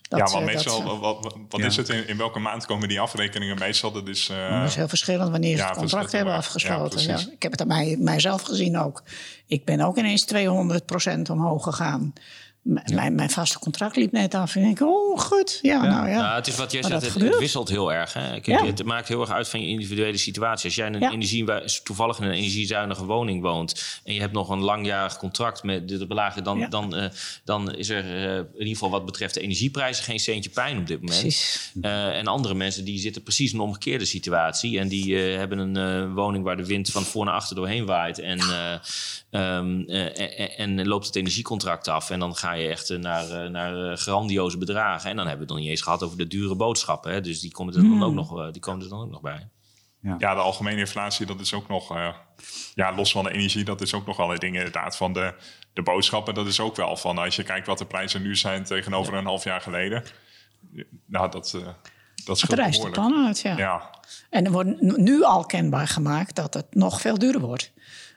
[0.09, 1.65] Dat, ja, maar meestal, dat, wat, wat ja.
[1.65, 1.89] is het?
[1.89, 3.91] In, in, welke maand komen die afrekeningen meestal?
[3.91, 7.01] Dat is, uh, dat is heel verschillend wanneer ze ja, het contract hebben afgesloten.
[7.01, 9.03] Ja, ik heb het aan mij, mijzelf gezien ook.
[9.47, 12.13] Ik ben ook ineens 200% omhoog gegaan.
[12.63, 14.56] Mijn, mijn vaste contract liep net af.
[14.56, 15.60] En ik denk, oh, goed.
[15.62, 16.21] Ja, nou ja.
[16.21, 18.13] Nou, het is wat jij zegt, het, wisselt heel erg.
[18.13, 18.30] Hè?
[18.30, 18.65] Kijk, Ja.
[18.65, 20.65] Het maakt heel erg uit van je individuele situatie.
[20.65, 21.12] Als jij in een Ja.
[21.12, 21.45] energie,
[21.84, 24.02] toevallig in een energiezuinige woning woont...
[24.04, 26.43] en je hebt nog een langjarig contract met de belager...
[26.43, 26.67] dan, Ja.
[26.67, 27.10] dan, eh,
[27.43, 30.04] dan is er eh, in ieder geval wat betreft de energieprijzen...
[30.04, 31.19] geen centje pijn op dit moment.
[31.21, 31.71] Precies.
[31.82, 34.80] Eh, en andere mensen die zitten precies in een omgekeerde situatie.
[34.80, 37.86] En die eh, hebben een eh, woning waar de wind van voor naar achter doorheen
[37.86, 38.19] waait.
[38.19, 38.73] En, eh,
[39.30, 42.10] ehm, eh, en, en loopt het energiecontract af.
[42.10, 45.09] En dan ga je echt eh, naar, eh, naar eh, grandioze bedragen.
[45.09, 47.11] En dan hebben we het nog niet eens gehad over de dure boodschappen.
[47.11, 47.21] Hè?
[47.21, 49.49] Dus die komen er dan ook nog, eh, die komen er dan ook nog bij.
[50.17, 52.13] Ja, de algemene inflatie, dat is ook nog, eh,
[52.73, 55.33] ja, los van de energie, dat is ook nog allerlei dingen inderdaad van de,
[55.73, 56.33] de boodschappen.
[56.33, 59.25] Dat is ook wel van, als je kijkt wat de prijzen nu zijn tegenover een
[59.25, 60.03] half jaar geleden.
[61.05, 61.61] Nou, dat, eh
[62.15, 63.15] dat Het scheelt rijst de behoorlijk.
[63.15, 63.57] pan uit, ja.
[63.57, 63.89] Ja,
[64.29, 67.71] En er wordt nu al kenbaar gemaakt dat het nog veel duurder wordt.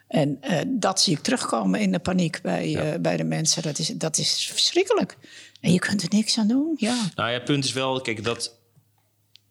[0.07, 3.61] En eh, dat zie ik terugkomen in de paniek bij, eh, bij de mensen.
[3.61, 5.17] Dat is, dat is verschrikkelijk.
[5.61, 6.73] En je kunt er niks aan doen.
[6.77, 6.95] Ja.
[7.15, 8.55] Nou ja, het punt is wel, kijk, dat.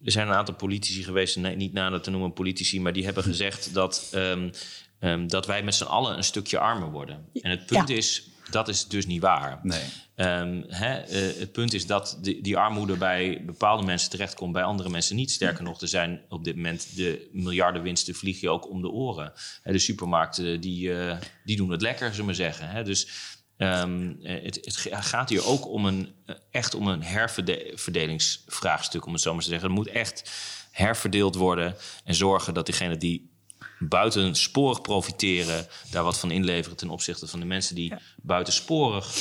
[0.04, 3.22] Er zijn een aantal politici geweest, nee, niet nader te noemen politici, maar die hebben
[3.22, 4.50] gezegd dat, ehm,
[4.98, 7.26] ehm, dat wij met z'n allen een stukje armer worden.
[7.32, 7.94] En het punt Ja.
[7.94, 9.60] is, dat is dus niet waar.
[9.62, 9.82] Nee.
[10.14, 14.62] Ehm, hè, eh, het punt is dat die, die armoede bij bepaalde mensen terechtkomt, bij
[14.62, 15.30] andere mensen niet.
[15.30, 19.32] Sterker nog, er zijn op dit moment de miljardenwinsten vliegen je ook om de oren.
[19.62, 22.68] Hè, de supermarkten die, eh, die doen het lekker, zullen we maar zeggen.
[22.68, 22.82] Hè.
[22.84, 23.08] Dus
[23.56, 26.14] ehm, eh, het, het ga- gaat hier ook om een,
[26.50, 29.68] echt om een herverdelingsvraagstuk, om het zo maar te zeggen.
[29.68, 30.30] Er moet echt
[30.70, 33.34] herverdeeld worden en zorgen dat diegenen die
[33.78, 39.14] buitensporig profiteren, daar wat van inleveren ten opzichte van de mensen die buitensporig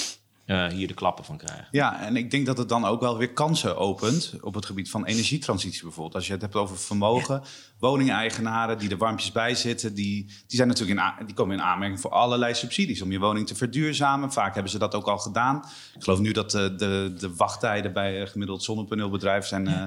[0.46, 1.68] eh, hier de klappen van krijgen.
[1.72, 4.90] Ja, en ik denk dat het dan ook wel weer kansen opent op het gebied
[4.90, 6.16] van energietransitie bijvoorbeeld.
[6.16, 7.42] Als je het hebt over vermogen,
[7.80, 12.00] woningeigenaren die er warmpjes bij zitten, die, die, zijn natuurlijk in, die komen in aanmerking
[12.00, 14.32] voor allerlei subsidies om je woning te verduurzamen.
[14.32, 15.66] Vaak hebben ze dat ook al gedaan.
[15.96, 19.86] Ik geloof nu dat de, de, de wachttijden bij een gemiddeld zonnepaneelbedrijf zijn eh,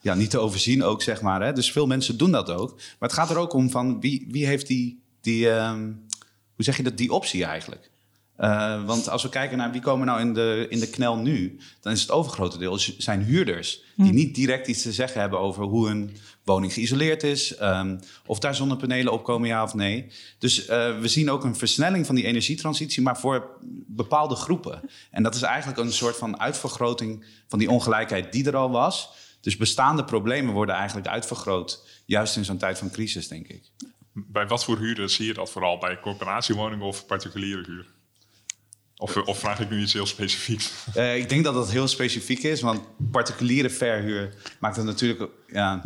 [0.00, 1.42] ja, niet te overzien ook, zeg maar.
[1.42, 1.52] Hè.
[1.52, 2.74] Dus veel mensen doen dat ook.
[2.76, 5.92] Maar het gaat er ook om van wie, wie heeft die, die ehm,
[6.54, 7.89] hoe zeg je dat, die optie eigenlijk?
[8.40, 11.58] Eh, want als we kijken naar wie komen nou in de, in de knel nu,
[11.80, 13.82] dan is het overgrote deel zijn huurders.
[13.96, 17.56] Die niet direct iets te zeggen hebben over hoe hun woning geïsoleerd is.
[17.56, 20.06] ehm, of daar zonnepanelen op komen, ja of nee.
[20.38, 23.50] Dus eh, we zien ook een versnelling van die energietransitie, maar voor
[23.86, 24.80] bepaalde groepen.
[25.10, 29.10] En dat is eigenlijk een soort van uitvergroting van die ongelijkheid die er al was.
[29.40, 33.62] Dus bestaande problemen worden eigenlijk uitvergroot, juist in zo'n tijd van crisis, denk ik.
[34.12, 35.78] bij wat voor huurders zie je dat vooral?
[35.78, 37.98] Bij corporatiewoningen of particuliere huur?
[39.00, 40.70] Of, of vraag ik nu iets heel specifieks?
[40.94, 45.82] Eh, ik denk dat dat heel specifiek is, want particuliere verhuur maakt het natuurlijk ja,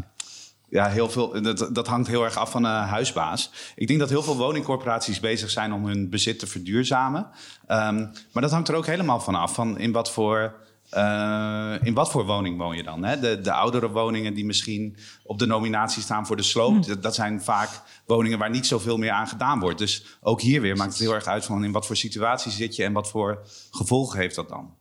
[0.69, 1.43] ja, heel veel.
[1.43, 3.51] Dat, dat hangt heel erg af van de huisbaas.
[3.77, 7.31] Ik denk dat heel veel woningcorporaties bezig zijn om hun bezit te verduurzamen.
[7.67, 10.55] Ehm, maar dat hangt er ook helemaal van af van in wat voor.
[10.95, 13.05] Eh, in wat voor woning woon je dan?
[13.05, 13.19] Hè?
[13.21, 17.15] De, de oudere woningen die misschien op de nominatie staan voor de sloop, dat, dat
[17.15, 19.79] zijn vaak woningen waar niet zoveel meer aan gedaan wordt.
[19.79, 22.77] Dus ook hier weer maakt het heel erg uit van in wat voor situatie zit
[22.77, 24.75] je en wat voor gevolgen heeft dat dan.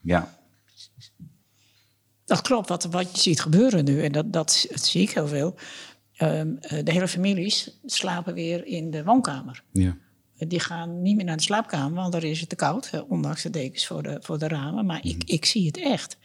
[0.00, 0.38] Ja.
[2.24, 4.02] Dat klopt, wat, wat je ziet gebeuren nu.
[4.02, 5.54] En dat, dat, dat zie ik heel veel.
[6.12, 9.62] Ehm, eh, de hele families slapen weer in de woonkamer.
[9.72, 9.96] ja.
[10.48, 12.90] Die gaan niet meer naar de slaapkamer, want daar is het te koud.
[13.08, 14.86] Ondanks de dekens voor de, voor de ramen.
[14.86, 16.16] Maar ik, ik zie het echt.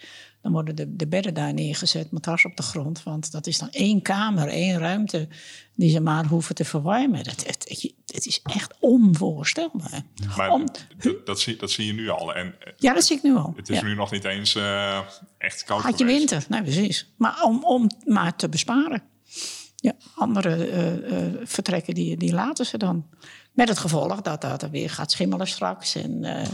[0.41, 3.03] Dan worden de, de bedden daar neergezet, matras op de grond.
[3.03, 5.27] Want dat is dan één kamer, één ruimte
[5.75, 7.23] die ze maar hoeven te verwarmen.
[7.23, 10.01] Dat, het, het is echt onvoorstelbaar.
[10.37, 10.65] Maar Om-
[10.97, 12.35] dat, dat, zie, dat zie je nu al.
[12.35, 13.53] En eh, ja, dat zie ik nu al.
[13.55, 13.85] het is Ja.
[13.85, 14.99] nu nog niet eens eh,
[15.37, 16.17] echt koud Had je geweest.
[16.29, 17.13] winter, nee precies.
[17.17, 19.03] Maar om, om maar te besparen.
[19.75, 23.05] Ja, andere eh, vertrekken die, die laten ze dan.
[23.57, 25.95] Met het gevolg dat dat er weer gaat schimmelen straks.
[25.95, 26.47] En, eh,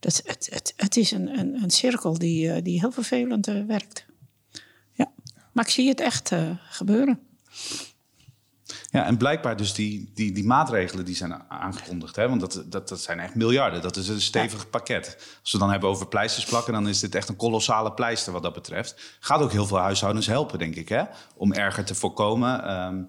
[0.00, 3.64] dat, het, het, het is een, een, een cirkel die, eh, die heel vervelend eh,
[3.66, 4.06] werkt.
[4.92, 5.10] Ja.
[5.52, 6.32] Maar ik zie het echt
[6.68, 7.20] gebeuren.
[8.90, 12.16] Ja, en blijkbaar dus die, die, die maatregelen die zijn aangekondigd.
[12.16, 12.28] Hè?
[12.28, 13.82] Want dat, dat, dat zijn echt miljarden.
[13.82, 15.36] Dat is een stevig pakket.
[15.40, 16.72] Als we dan hebben over pleisters plakken...
[16.72, 19.16] dan is dit echt een kolossale pleister wat dat betreft.
[19.20, 20.88] Gaat ook heel veel huishoudens helpen, denk ik.
[20.88, 21.02] Hè?
[21.36, 22.64] Om erger te voorkomen.
[22.64, 23.02] Ehm,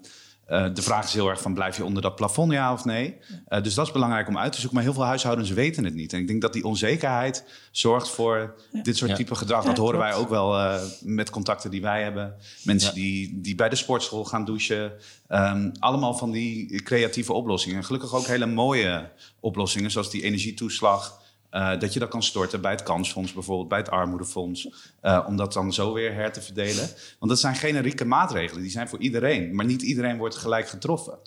[0.46, 3.16] eh, de vraag is heel erg van blijf je onder dat plafond, ja of nee?
[3.48, 4.74] Eh, dus dat is belangrijk om uit te zoeken.
[4.76, 6.12] Maar heel veel huishoudens weten het niet.
[6.12, 9.16] En ik denk dat die onzekerheid zorgt voor dit soort Ja.
[9.16, 9.62] type gedrag.
[9.62, 12.34] Ja, dat horen wij ook wel eh, met contacten die wij hebben.
[12.62, 14.92] Mensen die, die bij de sportschool gaan douchen.
[15.28, 17.76] Ehm, allemaal van die creatieve oplossingen.
[17.76, 21.22] En gelukkig ook hele mooie oplossingen, zoals die energietoeslag.
[21.54, 24.68] Eh, dat je dat kan storten bij het kansfonds bijvoorbeeld, bij het armoedefonds.
[25.00, 26.88] eh, om dat dan zo weer her te verdelen.
[27.18, 29.54] Want dat zijn generieke maatregelen, die zijn voor iedereen.
[29.54, 31.18] Maar niet iedereen wordt gelijk getroffen.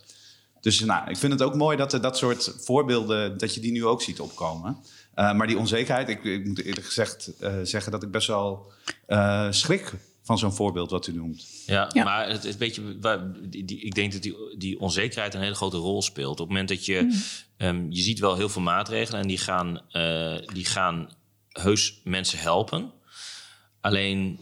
[0.62, 3.72] Dus nou, ik vind het ook mooi dat er dat soort voorbeelden, dat je die
[3.72, 4.78] nu ook ziet opkomen.
[5.16, 8.72] Uh, maar die onzekerheid, ik, ik moet eerlijk gezegd uh, zeggen dat ik best wel
[9.08, 9.94] uh, schrik
[10.28, 11.48] van zo'n voorbeeld wat u noemt.
[11.66, 12.04] Ja, ja.
[12.04, 13.00] maar het, het beetje,
[13.42, 16.32] die, die, ik denk dat die, die onzekerheid een hele grote rol speelt.
[16.32, 17.68] Op het moment dat je, mm.
[17.68, 19.82] um, je ziet wel heel veel maatregelen en die gaan,
[20.54, 21.10] die gaan
[21.52, 22.92] heus mensen helpen.
[23.82, 24.40] Alleen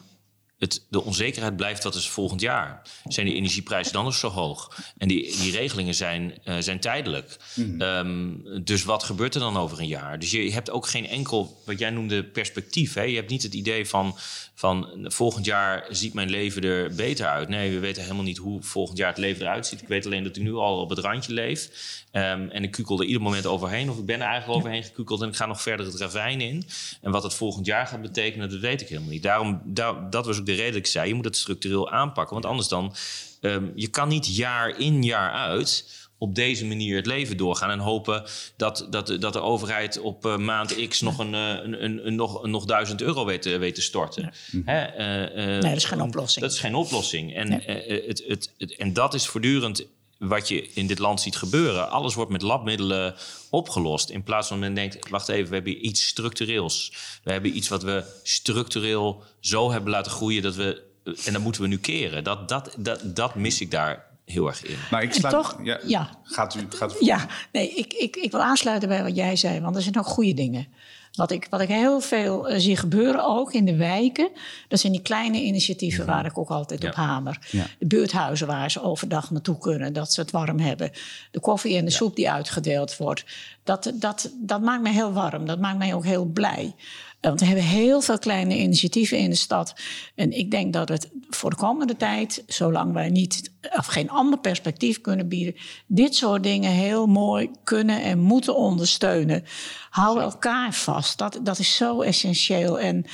[0.57, 2.81] het, de onzekerheid blijft wat is volgend jaar.
[3.05, 4.77] Zijn die energieprijzen dan nog zo hoog?
[4.97, 7.37] En die, die regelingen zijn, uh, zijn tijdelijk.
[7.55, 7.81] Mm.
[7.81, 10.19] Um, dus wat gebeurt er dan over een jaar?
[10.19, 12.93] Dus je hebt ook geen enkel, wat jij noemde, perspectief.
[12.93, 13.01] Hè?
[13.01, 14.17] Je hebt niet het idee van,
[14.55, 17.49] van volgend jaar ziet mijn leven er beter uit.
[17.49, 19.81] Nee, we weten helemaal niet hoe volgend jaar het leven eruit ziet.
[19.81, 21.69] Ik weet alleen dat ik nu al op het randje leef.
[22.11, 23.89] Um, en ik kukel er ieder moment overheen.
[23.89, 26.67] Of ik ben er eigenlijk overheen gekukeld en ik ga nog verder het ravijn in.
[27.01, 29.23] En wat het volgend jaar gaat betekenen, dat weet ik helemaal niet.
[29.23, 32.33] Daarom, daar, dat was ook de reden dat ik zei, je moet het structureel aanpakken.
[32.33, 32.95] Want anders dan,
[33.41, 37.79] um, je kan niet jaar in jaar uit op deze manier het leven doorgaan en
[37.79, 38.23] hopen
[38.57, 42.15] dat, dat, dat de overheid op uh, maand X nog een, uh, een, een, een,
[42.15, 44.33] nog, een nog duizend euro weet, uh, weet te storten.
[44.51, 44.61] Ja.
[44.65, 44.87] Hè?
[45.35, 46.45] nee, dat is geen oplossing.
[46.45, 47.35] Dat is geen oplossing.
[47.35, 49.85] En, het, het, het, en dat is voortdurend
[50.17, 51.89] wat je in dit land ziet gebeuren.
[51.89, 53.15] Alles wordt met labmiddelen
[53.49, 54.09] opgelost.
[54.09, 56.93] In plaats van men denkt, wacht even, we hebben iets structureels.
[57.23, 60.83] We hebben iets wat we structureel zo hebben laten groeien dat we.
[61.25, 62.23] En dat moeten we nu keren.
[62.23, 64.77] Dat, dat, dat, dat mis ik daar heel erg in.
[64.91, 68.31] Maar ik sluit, toch, ja, ja, Gaat u, gaat u Ja, nee, ik, ik, ik
[68.31, 70.67] wil aansluiten bij wat jij zei, want er zijn ook goede dingen.
[71.15, 74.29] Wat ik, wat ik heel veel uh, zie gebeuren, ook in de wijken,
[74.67, 76.89] dat zijn die kleine initiatieven waar ik ook altijd ja.
[76.89, 77.39] op hamer.
[77.51, 77.65] Ja.
[77.79, 80.91] De buurthuizen waar ze overdag naartoe kunnen, dat ze het warm hebben.
[81.31, 83.25] De koffie en de soep die uitgedeeld wordt.
[83.63, 86.75] Dat, dat, dat maakt mij heel warm, dat maakt mij ook heel blij.
[87.21, 89.73] Want we hebben heel veel kleine initiatieven in de stad.
[90.15, 94.39] En ik denk dat het voor de komende tijd, zolang wij niet of geen ander
[94.39, 95.55] perspectief kunnen bieden,
[95.87, 99.43] dit soort dingen heel mooi kunnen en moeten ondersteunen.
[99.89, 101.17] Hou elkaar vast.
[101.17, 102.79] Dat, dat is zo essentieel.
[102.79, 103.05] En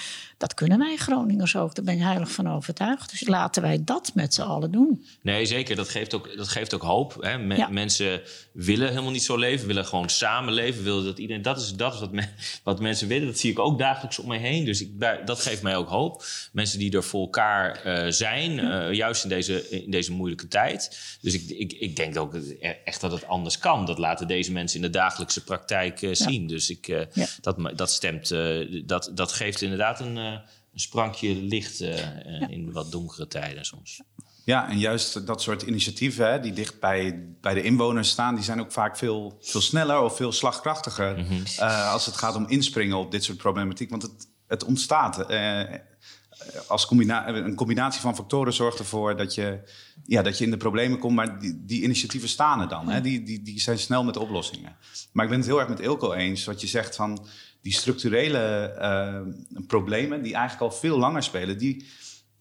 [0.41, 1.75] dat kunnen wij Groningers ook.
[1.75, 3.09] Daar ben ik heilig van overtuigd.
[3.09, 5.05] Dus laten wij dat met z'n allen doen.
[5.21, 5.75] Nee, zeker.
[5.75, 7.17] Dat geeft ook, dat geeft ook hoop.
[7.19, 7.31] Hè?
[7.31, 7.67] ja.
[7.67, 8.21] Mensen
[8.53, 9.67] willen helemaal niet zo leven.
[9.67, 10.83] Willen gewoon samenleven.
[10.83, 12.23] Willen dat, iedereen, dat is, dat is wat, me,
[12.63, 13.27] wat mensen willen.
[13.27, 14.65] Dat zie ik ook dagelijks om me heen.
[14.65, 14.89] Dus ik,
[15.25, 16.25] dat geeft mij ook hoop.
[16.51, 18.57] Mensen die er voor elkaar uh, zijn.
[18.57, 20.97] Uh, juist in deze, in deze moeilijke tijd.
[21.21, 22.35] Dus ik, ik, ik denk ook
[22.85, 23.85] echt dat het anders kan.
[23.85, 26.47] Dat laten deze mensen in de dagelijkse praktijk uh, zien.
[26.47, 27.07] Dus ik,
[27.41, 28.29] dat, dat stemt.
[28.85, 30.41] dat, dat geeft inderdaad een
[30.73, 32.47] een sprankje licht uh, ja.
[32.47, 34.01] in wat donkere tijden soms.
[34.43, 38.43] Ja, en juist dat soort initiatieven hè, die dicht bij, bij de inwoners staan, die
[38.43, 41.43] zijn ook vaak veel, veel sneller of veel slagkrachtiger mm -hmm.
[41.59, 43.89] uh, als het gaat om inspringen op dit soort problematiek.
[43.89, 45.31] Want het, het ontstaat.
[45.31, 45.63] Uh,
[46.67, 49.59] als combina een combinatie van factoren zorgt ervoor dat je,
[50.03, 51.15] ja, dat je in de problemen komt.
[51.15, 52.89] Maar die, die initiatieven staan er dan.
[52.89, 53.01] Hè?
[53.01, 54.75] Die, die, die zijn snel met oplossingen.
[55.11, 56.45] Maar ik ben het heel erg met Ilko eens.
[56.45, 57.25] Wat je zegt van
[57.61, 59.33] die structurele uh,
[59.67, 61.85] problemen, die eigenlijk al veel langer spelen, die,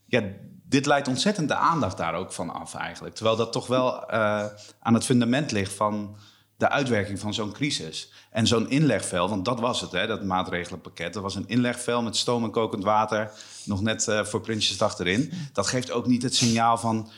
[0.07, 0.23] ja,
[0.65, 3.15] dit leidt ontzettend de aandacht daar ook van af eigenlijk.
[3.15, 4.45] Terwijl dat toch wel uh,
[4.81, 6.17] aan het fundament ligt van
[6.61, 8.13] de uitwerking van zo'n crisis.
[8.31, 11.13] En zo'n inlegvel, want dat was het, hè, dat maatregelenpakket.
[11.13, 13.31] Dat was een inlegvel met stoom en kokend water,
[13.65, 15.33] nog net uh, voor Prinsjesdag erin.
[15.53, 17.11] Dat geeft ook niet het signaal van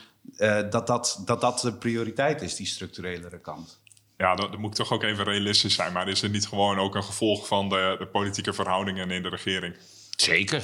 [0.69, 3.81] dat, dat, dat dat de prioriteit is, die structurelere kant
[4.17, 5.93] ja, dan, dan, moet ik toch ook even realistisch zijn.
[5.93, 9.29] Maar is het niet gewoon ook een gevolg van de, de politieke verhoudingen in de
[9.29, 9.75] regering?
[10.15, 10.63] Zeker.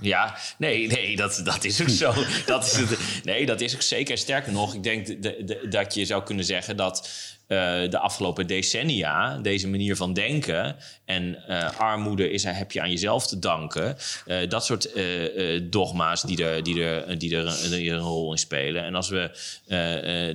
[0.00, 2.12] Ja, nee, nee dat, dat is ook zo.
[2.46, 4.18] Dat is het, nee, dat is ook zeker.
[4.18, 7.10] Sterker nog, ik denk de, de, dat je zou kunnen zeggen dat
[7.48, 12.90] uh, de afgelopen decennia, deze manier van denken en uh, armoede is, heb je aan
[12.90, 13.96] jezelf te danken.
[14.26, 14.90] Uh, dat soort
[15.62, 18.84] dogma's die er, die, er, die, er, die er een rol in spelen.
[18.84, 19.30] En als we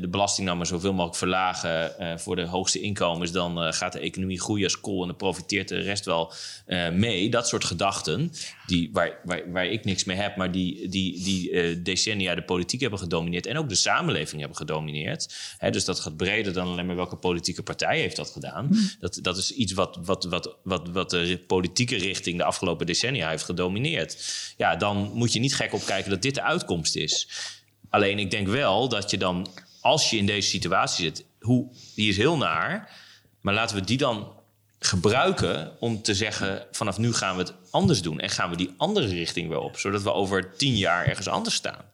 [0.02, 4.42] de belasting nou maar zoveel mogelijk verlagen voor de hoogste inkomens, dan gaat de economie
[4.42, 6.34] groeien als kool en dan profiteert de rest wel
[6.92, 7.30] mee.
[7.30, 8.32] Dat soort gedachten,
[8.72, 12.82] die, waar, waar, waar ik niks mee heb, maar die, die, die decennia de politiek
[12.82, 15.36] hebben gedomineerd en ook de samenleving hebben gedomineerd.
[15.58, 18.68] Hè, dus dat gaat breder dan alleen maar welke politieke partij heeft dat gedaan.
[18.72, 18.90] Mm.
[19.00, 23.30] Dat, dat is iets wat, wat, wat, wat, wat de politieke richting de afgelopen decennia
[23.30, 24.18] heeft gedomineerd.
[24.58, 27.28] Ja, dan moet je niet gek opkijken dat dit de uitkomst is.
[27.90, 29.48] Alleen ik denk wel dat je dan,
[29.82, 33.00] als je in deze situatie zit, hoe, die is heel naar,
[33.42, 34.40] maar laten we die dan
[34.84, 38.74] gebruiken om te zeggen: vanaf nu gaan we het anders doen en gaan we die
[38.78, 41.86] andere richting weer op, zodat we over tien jaar ergens anders staan.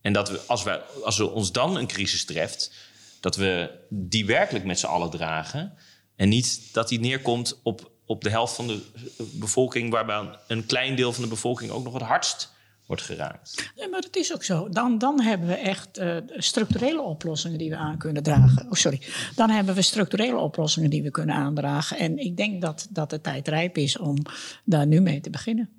[0.00, 2.72] En dat we, als, wij, als we ons dan een crisis treft,
[3.20, 5.72] dat we die werkelijk met z'n allen dragen.
[6.16, 8.80] En niet dat die neerkomt op, op de helft van de
[9.18, 12.54] bevolking, waarbij een klein deel van de bevolking ook nog het hardst
[12.86, 13.70] wordt geraakt.
[13.74, 14.68] Ja, maar dat is ook zo.
[14.68, 18.64] Dan, dan hebben we echt uh, structurele oplossingen die we aan kunnen dragen.
[18.66, 19.00] Oh, sorry.
[19.34, 21.98] Dan hebben we structurele oplossingen die we kunnen aandragen.
[21.98, 24.16] En ik denk dat, dat de tijd rijp is om
[24.64, 25.70] daar nu mee te beginnen.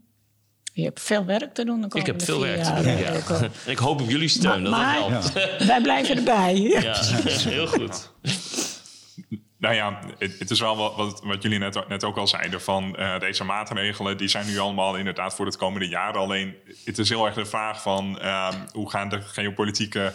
[0.77, 1.85] Je hebt veel werk te doen.
[1.93, 2.97] Ik heb veel werk te doen.
[2.97, 3.49] Ja.
[3.71, 4.69] Ik hoop op jullie steun.
[4.69, 5.59] Maar, dat helpt.
[5.59, 5.65] Ja.
[5.65, 6.55] Wij blijven erbij.
[6.55, 6.95] Ja,
[7.57, 8.11] heel goed.
[9.57, 12.61] Nou ja, het, is wel wat, wat, jullie net, net ook al zeiden.
[12.61, 16.17] Van uh, deze maatregelen, die zijn nu allemaal inderdaad voor het komende jaar.
[16.17, 20.13] Alleen het is heel erg de vraag van uh, hoe gaan de geopolitieke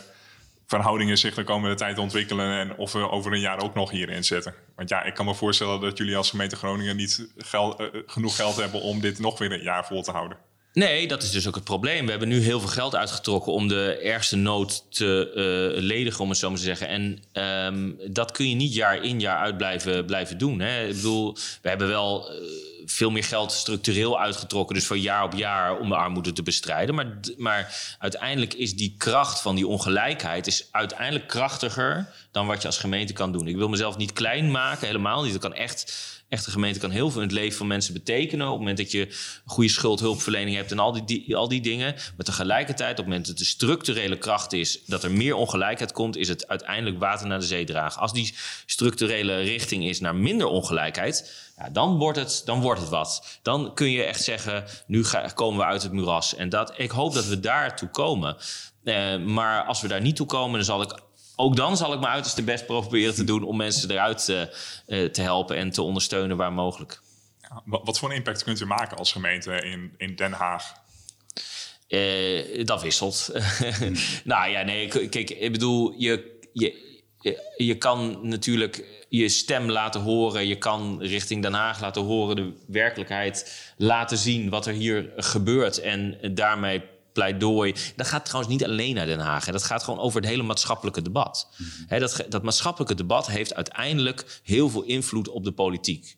[0.66, 2.58] verhoudingen zich de komende tijd ontwikkelen.
[2.58, 4.54] En of we over een jaar ook nog hierin zitten.
[4.76, 7.70] Want ja, ik kan me voorstellen dat jullie als gemeente Groningen niet uh,
[8.06, 10.38] genoeg geld hebben om dit nog weer een jaar vol te houden.
[10.72, 12.04] Nee, dat is dus ook het probleem.
[12.04, 15.30] We hebben nu heel veel geld uitgetrokken om de ergste nood te
[15.74, 16.88] uh, ledigen, om het zo maar te zeggen.
[16.88, 17.22] En
[17.66, 19.56] um, dat kun je niet jaar in jaar uit
[20.06, 20.60] blijven, doen.
[20.60, 20.86] Hè?
[20.86, 22.48] Ik bedoel, we hebben wel uh,
[22.84, 26.94] veel meer geld structureel uitgetrokken, dus van jaar op jaar om de armoede te bestrijden.
[26.94, 32.66] Maar, maar uiteindelijk is die kracht van die ongelijkheid is uiteindelijk krachtiger dan wat je
[32.66, 33.46] als gemeente kan doen.
[33.46, 35.32] Ik wil mezelf niet klein maken, helemaal niet.
[35.32, 38.46] Dat kan echt echte gemeente kan heel veel in het leven van mensen betekenen.
[38.46, 39.08] Op het moment dat je
[39.44, 41.94] goede schuldhulpverlening hebt en al die, al die dingen.
[42.16, 46.16] Maar tegelijkertijd, op het moment dat de structurele kracht is dat er meer ongelijkheid komt,
[46.16, 48.00] is het uiteindelijk water naar de zee dragen.
[48.00, 48.34] Als die
[48.66, 53.38] structurele richting is naar minder ongelijkheid, ja, dan, wordt het, dan wordt het wat.
[53.42, 56.34] Dan kun je echt zeggen, nu ga, komen we uit het moeras.
[56.34, 58.36] En dat, ik hoop dat we daartoe komen.
[58.84, 60.98] Uh, maar als we daar niet toe komen, dan zal ik
[61.36, 64.40] ook dan zal ik mijn uiterste best proberen te doen om mensen eruit uh,
[64.86, 67.00] uh, te helpen en te ondersteunen waar mogelijk.
[67.40, 70.72] Ja, wat voor een impact kunt u maken als gemeente in, in Den Haag?
[71.88, 73.30] Uh, dat wisselt.
[74.24, 76.90] nou ja, nee, kijk, ik bedoel, je, je,
[77.56, 80.46] je kan natuurlijk je stem laten horen.
[80.46, 85.80] Je kan richting Den Haag laten horen, de werkelijkheid laten zien wat er hier gebeurt.
[85.80, 87.74] En daarmee pleidooi.
[87.96, 89.46] Dat gaat trouwens niet alleen naar Den Haag.
[89.46, 89.52] Hè.
[89.52, 91.48] Dat gaat gewoon over het hele maatschappelijke debat.
[91.56, 91.98] Mhm.
[91.98, 96.16] dat, dat maatschappelijke debat heeft uiteindelijk heel veel invloed op de politiek.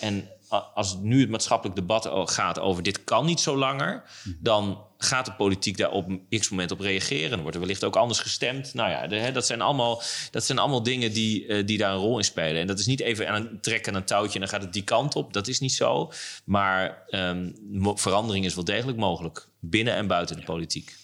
[0.00, 0.28] en
[0.74, 4.34] als nu het maatschappelijk debat gaat over dit kan niet zo langer, mhm.
[4.40, 7.30] dan gaat de politiek daar op x moment op reageren.
[7.30, 8.74] Dan wordt er wellicht ook anders gestemd.
[8.74, 12.18] Nou ja, dat, zijn allemaal, dat zijn allemaal dingen die, uh, die daar een rol
[12.18, 12.60] in spelen.
[12.60, 14.72] En dat is niet even aan een trekken aan een touwtje en dan gaat het
[14.72, 15.32] die kant op.
[15.32, 16.12] Dat is niet zo.
[16.44, 17.54] Maar um,
[17.94, 19.48] verandering is wel degelijk mogelijk.
[19.60, 20.96] Binnen en buiten de politiek.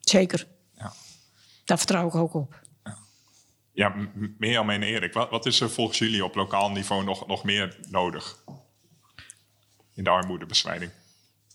[0.00, 0.46] Zeker.
[0.76, 0.92] Ja.
[1.64, 2.60] Daar vertrouw ik ook op.
[3.72, 3.94] Ja,
[4.38, 7.76] Mirjam en Erik, wat, wat is er volgens jullie op lokaal niveau nog, nog meer
[7.88, 8.42] nodig
[9.94, 10.90] in de armoedebestrijding?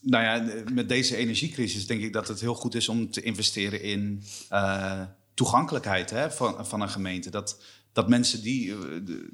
[0.05, 3.81] Nou ja, met deze energiecrisis denk ik dat het heel goed is om te investeren
[3.81, 5.01] in uh,
[5.33, 7.29] toegankelijkheid hè, van, van een gemeente.
[7.29, 7.61] Dat,
[7.93, 8.75] dat mensen die, uh,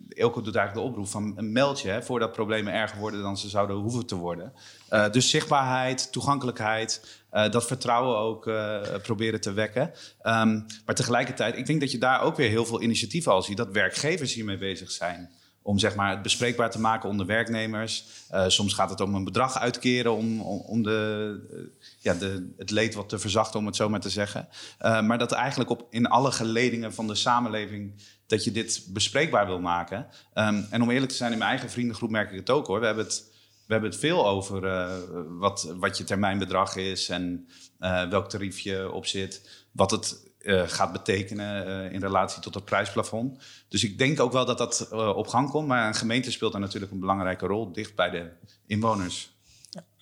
[0.10, 3.49] Elke doet eigenlijk de oproep van een meldje hè, voordat problemen erger worden dan ze
[3.49, 4.53] zouden hoeven te worden.
[4.89, 8.43] Uh, dus zichtbaarheid, toegankelijkheid, dat vertrouwen ook
[9.01, 9.91] proberen te wekken.
[10.23, 13.58] Um, maar tegelijkertijd, ik denk dat je daar ook weer heel veel initiatieven al ziet,
[13.58, 15.29] dat werkgevers hiermee bezig zijn
[15.69, 18.05] om zeg maar, het bespreekbaar te maken onder werknemers.
[18.34, 21.60] Uh, soms gaat het om een bedrag uitkeren om, om, de, uh,
[21.99, 24.47] ja, de, het leed wat te verzachten, om het zo maar te zeggen.
[24.82, 27.93] Uh, maar dat eigenlijk op, in alle geledingen van de samenleving
[28.27, 30.08] dat je dit bespreekbaar wil maken.
[30.34, 32.79] Um, en om eerlijk te zijn, in mijn eigen vriendengroep merk ik het ook hoor.
[32.79, 33.23] We hebben het,
[33.65, 34.62] we hebben het veel over
[35.38, 37.47] wat, wat je termijnbedrag is en
[38.10, 39.65] welk tarief je op zit.
[39.71, 43.43] Wat het uh, gaat betekenen uh, in relatie tot het prijsplafond.
[43.67, 45.67] Dus ik denk ook wel dat dat uh, op gang komt.
[45.67, 48.30] Maar een gemeente speelt daar natuurlijk een belangrijke rol, dicht bij de
[48.67, 49.38] inwoners.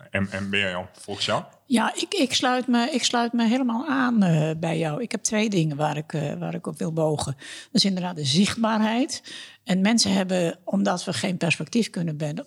[0.10, 1.44] En, en Mirjam, volgens jou?
[1.66, 4.20] Ja, ik, ik, sluit me, ik sluit me helemaal aan
[4.60, 5.02] bij jou.
[5.02, 7.36] Ik heb twee dingen waar ik, waar ik op wil bogen.
[7.38, 9.24] Dat is inderdaad de zichtbaarheid.
[9.64, 12.46] En mensen hebben, omdat we geen perspectief kunnen, ben,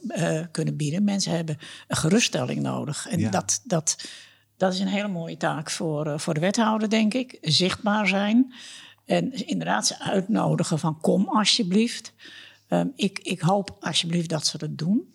[0.50, 3.06] kunnen bieden, mensen hebben een geruststelling nodig.
[3.08, 3.30] En ja.
[3.30, 3.96] dat, dat,
[4.60, 7.38] dat is een hele mooie taak voor, uh, voor de wethouder, denk ik.
[7.40, 8.54] Zichtbaar zijn.
[9.04, 12.12] En inderdaad ze uitnodigen van kom alsjeblieft.
[12.68, 15.14] Um, ik, ik hoop alsjeblieft dat ze dat doen.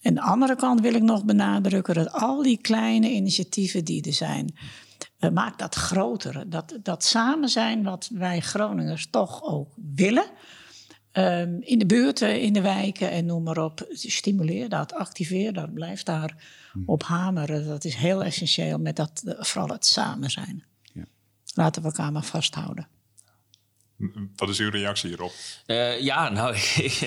[0.00, 4.12] En de andere kant wil ik nog benadrukken dat al die kleine initiatieven die er
[4.12, 4.56] zijn,
[5.20, 6.50] uh, maak dat groter.
[6.50, 10.26] Dat, dat samen zijn wat wij Groningers toch ook willen.
[11.18, 13.86] Um, in de buurten, in de wijken en noem maar op.
[13.90, 16.36] Stimuleer dat, activeer dat, blijf daar
[16.72, 16.82] hmm.
[16.86, 17.66] op hameren.
[17.66, 20.64] Dat is heel essentieel met dat, vooral het samen zijn.
[20.92, 21.04] Ja.
[21.54, 22.88] Laten we elkaar maar vasthouden.
[24.36, 25.32] Wat is uw reactie hierop?
[25.66, 26.56] Uh, ja, nou,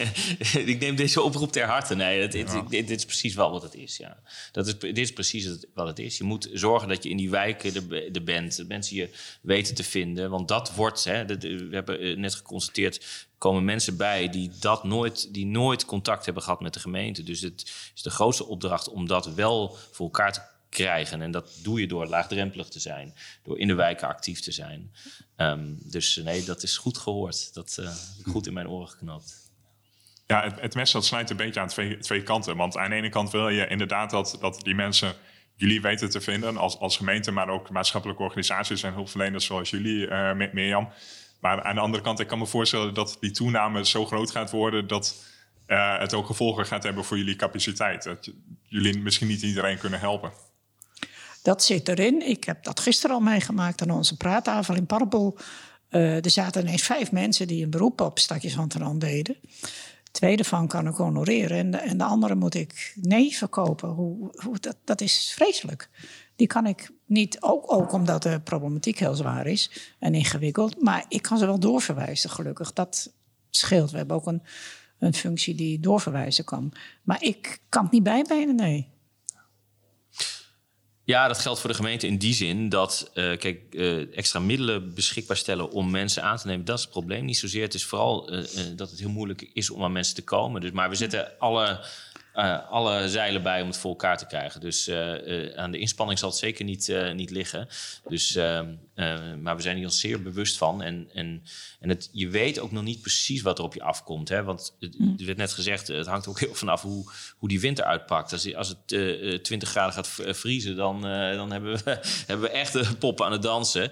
[0.71, 1.95] ik neem deze oproep ter harte.
[1.95, 2.61] Nee, het, ja.
[2.61, 3.97] dit, dit, is precies wel wat het is.
[3.97, 4.17] Ja.
[4.51, 6.17] Dat is, dit is precies het, wat het is.
[6.17, 9.09] Je moet zorgen dat je in die wijken de, de bent, dat mensen je
[9.41, 10.29] weten te vinden.
[10.29, 14.83] Want dat wordt, hè, de, we hebben eh, net geconstateerd, komen mensen bij die, dat
[14.83, 17.23] nooit, die nooit contact hebben gehad met de gemeente.
[17.23, 21.21] Dus het is de grootste opdracht om dat wel voor elkaar te krijgen.
[21.21, 23.13] En dat doe je door laagdrempelig te zijn,
[23.43, 24.91] door in de wijken actief te zijn.
[25.35, 27.53] Ehm, dus nee, dat is goed gehoord.
[27.53, 27.91] Dat uh,
[28.31, 29.51] goed in mijn oren geknapt.
[30.27, 32.57] Ja, het, het mes dat snijdt een beetje aan twee, twee kanten.
[32.57, 35.15] Want aan de ene kant wil je inderdaad dat, dat die mensen
[35.55, 40.07] jullie weten te vinden als, als gemeente, maar ook maatschappelijke organisaties en hulpverleners zoals jullie,
[40.07, 40.89] uh, Mirjam.
[41.39, 44.51] Maar aan de andere kant, ik kan me voorstellen dat die toename zo groot gaat
[44.51, 45.23] worden dat
[45.67, 48.03] uh, het ook gevolgen gaat hebben voor jullie capaciteit.
[48.03, 48.31] Dat
[48.63, 50.31] jullie misschien niet iedereen kunnen helpen.
[51.41, 52.29] Dat zit erin.
[52.29, 55.37] Ik heb dat gisteren al meegemaakt aan onze praattafel in Parpel.
[55.89, 59.37] Uh, er zaten ineens vijf mensen die een beroep op stakjes van deden.
[60.11, 63.89] Twee ervan kan ik honoreren en de, andere moet ik nee verkopen.
[63.89, 65.89] Hoe, hoe, dat is vreselijk.
[66.35, 70.81] Die kan ik niet, ook, ook omdat de problematiek heel zwaar is en ingewikkeld.
[70.81, 72.73] Maar ik kan ze wel doorverwijzen, gelukkig.
[72.73, 73.13] Dat
[73.49, 73.91] scheelt.
[73.91, 74.43] We hebben ook een,
[74.99, 76.73] een functie die doorverwijzen kan.
[77.03, 78.87] Maar ik kan het niet bijbenen, nee.
[81.03, 84.93] Ja, dat geldt voor de gemeente in die zin dat, uh, kijk, uh, extra middelen
[84.93, 87.61] beschikbaar stellen om mensen aan te nemen, dat is het probleem niet zozeer.
[87.61, 88.45] Het is vooral uh,
[88.75, 90.61] dat het heel moeilijk is om aan mensen te komen.
[90.61, 91.85] Dus, maar we zetten alle
[92.35, 94.61] uh, alle zeilen bij om het voor elkaar te krijgen.
[94.61, 97.67] Dus uh, aan de inspanning zal het zeker niet, niet liggen.
[98.07, 98.37] Dus,
[98.99, 100.81] ehm, maar we zijn hier ons zeer bewust van.
[100.81, 101.43] En, en,
[101.79, 104.29] en het, je weet ook nog niet precies wat er op je afkomt.
[104.29, 104.43] Hè?
[104.43, 105.15] Want het, mm.
[105.19, 108.31] er werd net gezegd, het hangt ook heel vanaf hoe, hoe die winter uitpakt.
[108.31, 108.87] Als, als het
[109.43, 113.91] 20 graden gaat vriezen, dan, dan hebben, we, hebben we echt poppen aan het dansen.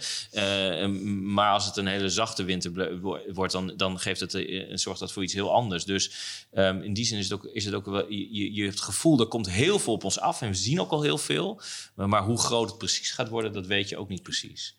[1.24, 3.00] maar als het een hele zachte winter
[3.34, 4.32] wordt, dan, dan geeft het,
[4.74, 5.86] zorgt dat voor iets heel anders.
[5.86, 6.12] Dus
[6.54, 8.84] um, in die zin is het ook, is het ook wel je, je hebt het
[8.84, 10.42] gevoel, er komt heel veel op ons af.
[10.42, 11.62] En we zien ook al heel veel.
[11.96, 14.76] Maar, maar hoe groot het precies gaat worden, dat weet je ook niet precies.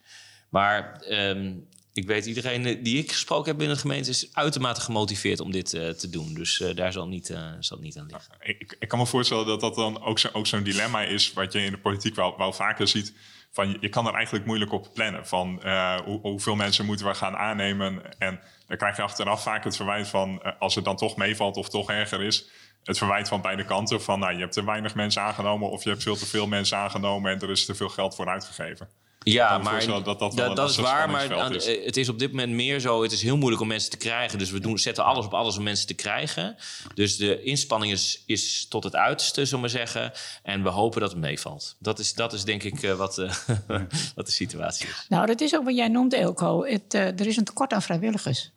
[0.49, 4.09] Maar um, ik weet, iedereen die ik gesproken heb binnen de gemeente...
[4.09, 6.33] is uitermate gemotiveerd om dit uh, te doen.
[6.33, 8.33] Dus uh, daar zal niet, zal niet aan liggen.
[8.39, 11.33] Ik, ik, kan me voorstellen dat dat dan ook zo'n zo dilemma is...
[11.33, 13.13] wat je in de politiek wel, wel vaker ziet...
[13.51, 15.27] Van, je kan er eigenlijk moeilijk op plannen.
[15.27, 15.61] Van
[16.05, 18.17] hoe, hoeveel mensen moeten we gaan aannemen...
[18.17, 20.57] En dan krijg je achteraf vaak het verwijt van...
[20.59, 22.49] als het dan toch meevalt of toch erger is
[22.83, 24.01] het verwijt van beide kanten.
[24.01, 26.77] Van nou, je hebt te weinig mensen aangenomen of je hebt veel te veel mensen
[26.77, 28.89] aangenomen en er is te veel geld voor uitgegeven.
[29.23, 31.09] Ja, maar dat, dat, dat, dat is waar.
[31.09, 31.65] Maar is.
[31.85, 33.01] het is op dit moment meer zo.
[33.03, 34.39] Het is heel moeilijk om mensen te krijgen.
[34.39, 36.55] Dus we doen, zetten alles op alles om mensen te krijgen.
[36.93, 40.11] Dus de inspanning is, is tot het uiterste, zullen we zeggen.
[40.43, 41.75] En we hopen dat het meevalt.
[41.79, 43.33] Dat is, dat is denk ik uh, wat, uh,
[44.15, 45.05] wat de situatie is.
[45.09, 46.65] Nou, dat is ook wat jij noemt, Elko.
[46.65, 48.51] Het, uh, er is een tekort aan vrijwilligers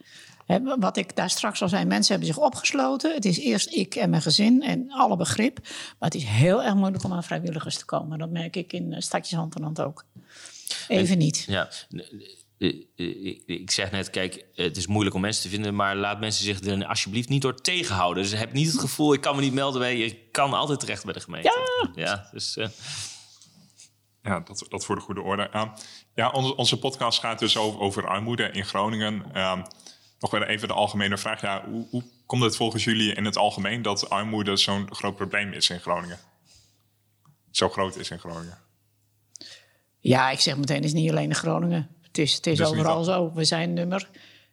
[0.61, 3.15] wat ik daar straks al zei, mensen hebben zich opgesloten.
[3.15, 5.59] Het is eerst ik en mijn gezin en alle begrip.
[5.99, 8.19] Maar het is heel erg moeilijk om aan vrijwilligers te komen.
[8.19, 10.05] Dat merk ik in eh, stadjes hand in hand ook.
[10.89, 11.45] Even niet.
[11.49, 11.71] Ja,
[13.47, 16.61] ik zeg net, kijk, het is moeilijk om mensen te vinden, maar laat mensen zich
[16.61, 18.23] er alsjeblieft niet door tegenhouden.
[18.23, 19.97] Dus heb niet het gevoel, ik kan me niet melden.
[19.97, 21.89] Je kan altijd terecht bij de gemeente.
[21.95, 22.57] Ja, ja dus.
[22.57, 22.67] Uh...
[24.23, 25.51] Ja, dat, dat voor de goede orde.
[25.55, 25.73] Uh,
[26.15, 29.25] ja, onze, onze podcast gaat dus over, over armoede in Groningen.
[29.35, 29.63] Uh,
[30.19, 31.41] nog wel even de algemene vraag.
[31.41, 35.53] Ja, hoe, hoe komt het volgens jullie in het algemeen dat armoede zo'n groot probleem
[35.53, 36.19] is in Groningen?
[37.51, 38.59] Zo groot is in Groningen?
[40.03, 41.89] Ja, ik zeg meteen, het is niet alleen in Groningen.
[42.03, 43.33] Het is, het is dus overal zo.
[43.35, 44.09] We zijn nummer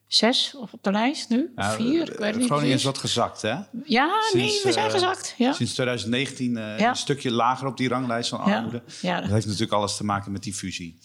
[0.08, 2.12] zes op de lijst nu, nou, vier.
[2.12, 3.56] Ik weet niet Groningen is wat gezakt, hè?
[3.84, 5.36] Ja, nee, we zijn uh, gezakt.
[5.38, 5.54] Ja.
[5.54, 6.90] Sinds 2019 uh, ja.
[6.90, 8.82] een stukje lager op die ranglijst van armoede.
[9.02, 9.22] Ja.
[9.22, 11.00] Dat heeft natuurlijk alles te maken met die fusie.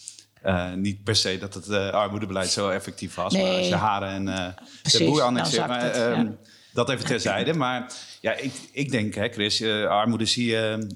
[0.45, 3.33] Uh, niet per se dat het armoedebeleid zo effectief was.
[3.33, 3.43] Nee.
[3.43, 5.67] Maar als je haren en de boer annexeert.
[5.67, 6.31] Nou, ja.
[6.73, 7.53] Dat even terzijde.
[7.53, 10.87] Maar ja, ik, ik denk, hè, Chris, armoede zie je,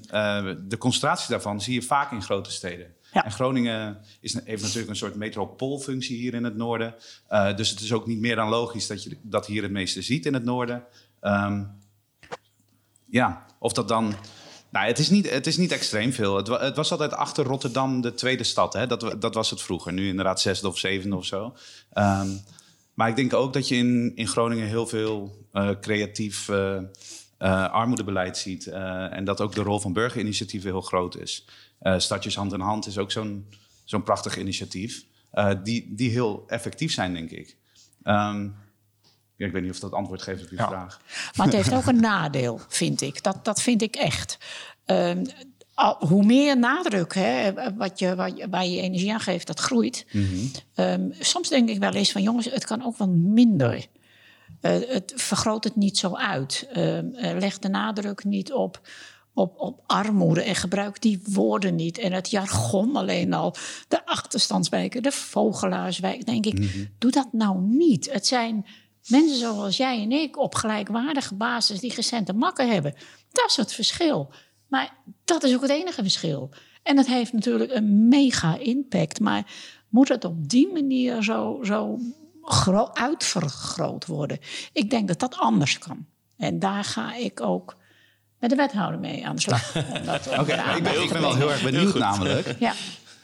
[0.68, 2.94] de concentratie daarvan zie je vaak in grote steden.
[3.12, 3.24] Ja.
[3.24, 6.94] En Groningen is, heeft natuurlijk een soort metropoolfunctie hier in het noorden.
[7.56, 10.26] dus het is ook niet meer dan logisch dat je dat hier het meeste ziet
[10.26, 10.84] in het noorden.
[11.22, 11.70] Um,
[13.06, 14.14] ja, of dat dan
[14.70, 16.36] nou, het is niet, het is niet extreem veel.
[16.36, 18.72] Het, het was altijd achter Rotterdam de tweede stad.
[18.72, 18.86] Hè?
[18.86, 19.92] Dat, dat was het vroeger.
[19.92, 21.56] Nu inderdaad zesde of zevende of zo.
[21.94, 22.40] Um,
[22.94, 26.78] maar ik denk ook dat je in, in Groningen heel veel uh, creatief uh,
[27.40, 28.66] uh, armoedebeleid ziet.
[28.66, 31.46] en dat ook de rol van burgerinitiatieven heel groot is.
[31.96, 33.46] Stadjes Hand in Hand is ook zo'n
[33.84, 35.04] zo'n prachtig initiatief.
[35.62, 37.56] die, die heel effectief zijn, denk ik.
[38.04, 38.54] Um,
[39.40, 40.68] ja, ik weet niet of dat antwoord geeft op uw ja.
[40.68, 41.00] vraag.
[41.36, 43.22] Maar het heeft ook een nadeel, vind ik.
[43.22, 44.38] Dat, dat vind ik echt.
[44.86, 45.22] Um,
[45.98, 50.06] hoe meer nadruk, hè, wat je, wat je, waar je energie aan geeft, dat groeit.
[50.12, 50.50] Mm -hmm.
[50.84, 53.86] um, soms denk ik wel eens van jongens, het kan ook wat minder.
[54.62, 56.68] Uh, het vergroot het niet zo uit.
[56.76, 58.80] Uh, leg de nadruk niet op,
[59.34, 61.98] op, op armoede en gebruik die woorden niet.
[61.98, 63.54] En het jargon alleen al.
[63.88, 66.26] De achterstandswijken, de vogelaarswijk.
[66.26, 66.88] Denk ik, mm -hmm.
[66.98, 68.12] doe dat nou niet.
[68.12, 68.66] Het zijn
[69.08, 72.94] Mensen zoals jij en ik op gelijkwaardige basis die recente makken hebben.
[73.32, 74.32] Dat is het verschil.
[74.68, 76.50] Maar dat is ook het enige verschil.
[76.82, 79.20] En het heeft natuurlijk een mega impact.
[79.20, 79.52] Maar
[79.88, 81.98] moet het op die manier zo, zo
[82.92, 84.38] uitvergroot worden?
[84.72, 86.06] Ik denk dat dat anders kan.
[86.36, 87.76] En daar ga ik ook
[88.38, 89.76] met de wethouder mee aan de slag.
[90.40, 92.54] Oké, ik, ben, ik ben wel heel erg benieuwd namelijk.
[92.58, 92.72] Ja.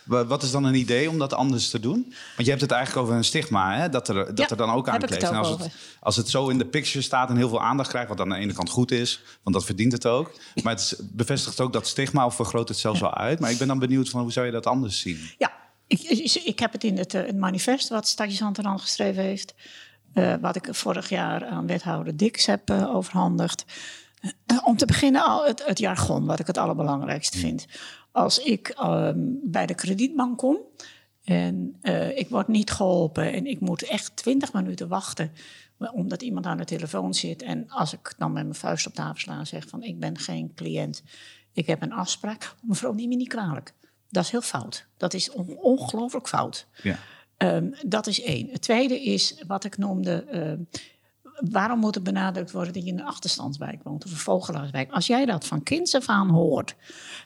[0.04, 2.02] Wat is dan een idee om dat anders te doen?
[2.02, 3.88] Want je hebt het eigenlijk over een stigma, hè?
[3.88, 5.22] dat, er, dat er dan ook aan kleeft.
[5.22, 5.70] En als het,
[6.00, 8.36] als het zo in de picture staat en heel veel aandacht krijgt, wat aan de
[8.36, 10.32] ene kant goed is, want dat verdient het ook.
[10.62, 13.40] Maar het bevestigt ook dat stigma of vergroot het zelfs wel uit.
[13.40, 15.30] Maar ik ben dan benieuwd van hoe zou je dat anders zien?
[15.38, 15.52] Ja,
[15.86, 16.00] ik,
[16.44, 19.54] ik heb het in het, eh, het manifest wat Stadje Zanterland geschreven heeft.
[20.14, 23.64] Uh, wat ik vorig jaar aan wethouder Dix heb uh, overhandigd.
[24.64, 27.66] om te beginnen al het, het jargon, wat ik het allerbelangrijkste vind
[28.12, 30.58] als ik ehm, bij de kredietbank kom
[31.24, 31.76] en
[32.14, 35.30] ik word niet geholpen en ik moet echt twintig minuten wachten
[35.78, 37.42] omdat iemand aan de telefoon zit.
[37.42, 40.18] En als ik dan met mijn vuist op tafel sla en zeg van ik ben
[40.18, 41.02] geen cliënt,
[41.52, 42.54] ik heb een afspraak.
[42.62, 43.74] Mevrouw, neem me niet kwalijk.
[44.10, 44.86] Dat is heel fout.
[44.96, 46.66] Dat is on ongelooflijk fout.
[46.82, 46.98] Ja.
[47.38, 48.48] Um, dat is één.
[48.50, 50.82] Het tweede is wat ik noemde uh,
[51.50, 54.92] waarom moet er benadrukt worden dat je in een achterstandswijk woont of een vogelaarswijk?
[54.92, 56.74] Als jij dat van kinds af aan hoort,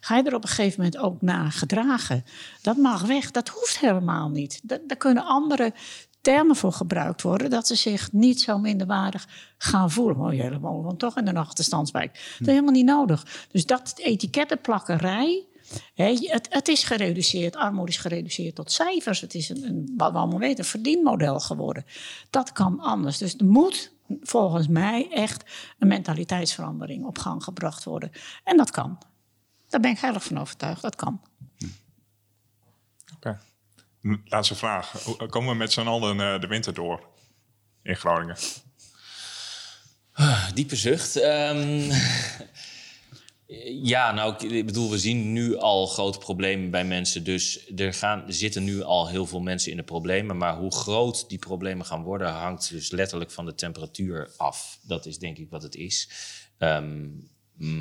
[0.00, 2.24] ga je er op een gegeven moment ook naar gedragen.
[2.62, 4.60] Dat mag weg, dat hoeft helemaal niet.
[4.62, 5.72] Daar kunnen andere
[6.20, 9.28] termen voor gebruikt worden, dat ze zich niet zo minderwaardig
[9.58, 10.16] gaan voelen.
[10.16, 12.12] Oh, jullie wonen toch in een achterstandswijk.
[12.12, 13.46] Dat is helemaal niet nodig.
[13.50, 15.44] Dus dat etikettenplakkerij,
[15.94, 19.20] het, het, is gereduceerd, armoede is gereduceerd tot cijfers.
[19.20, 21.84] Het is een, een, wat we allemaal weten, een verdienmodel geworden.
[22.30, 23.18] Dat kan anders.
[23.18, 23.92] Dus er moet
[24.22, 28.12] volgens mij echt een mentaliteitsverandering op gang gebracht worden.
[28.44, 28.98] En dat kan.
[29.68, 30.82] Daar ben ik heilig van overtuigd.
[30.82, 31.20] Dat kan.
[33.14, 33.40] Oké.
[34.24, 34.94] Laatste vraag.
[35.28, 37.08] Komen we met z'n allen eh, de winter door
[37.82, 38.36] in Groningen?
[40.12, 41.16] Ah, diepe zucht.
[41.16, 41.90] Um,
[43.82, 47.24] ja, nou, ik bedoel, we zien nu al grote problemen bij mensen.
[47.24, 50.36] Dus er, gaan, zitten nu al heel veel mensen in de problemen.
[50.36, 54.78] Maar hoe groot die problemen gaan worden, hangt dus letterlijk van de temperatuur af.
[54.82, 56.10] Dat is denk ik wat het is.
[56.58, 57.28] Um,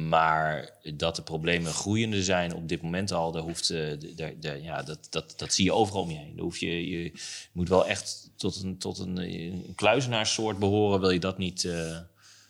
[0.09, 4.84] maar dat de problemen groeiende zijn op dit moment al, daar hoeft, de, de, ja,
[4.84, 6.39] dat, dat, dat zie je overal om je heen.
[6.39, 7.11] hoef je, je
[7.51, 11.97] moet wel echt tot een, tot een, een behoren, wil je dat niet uh,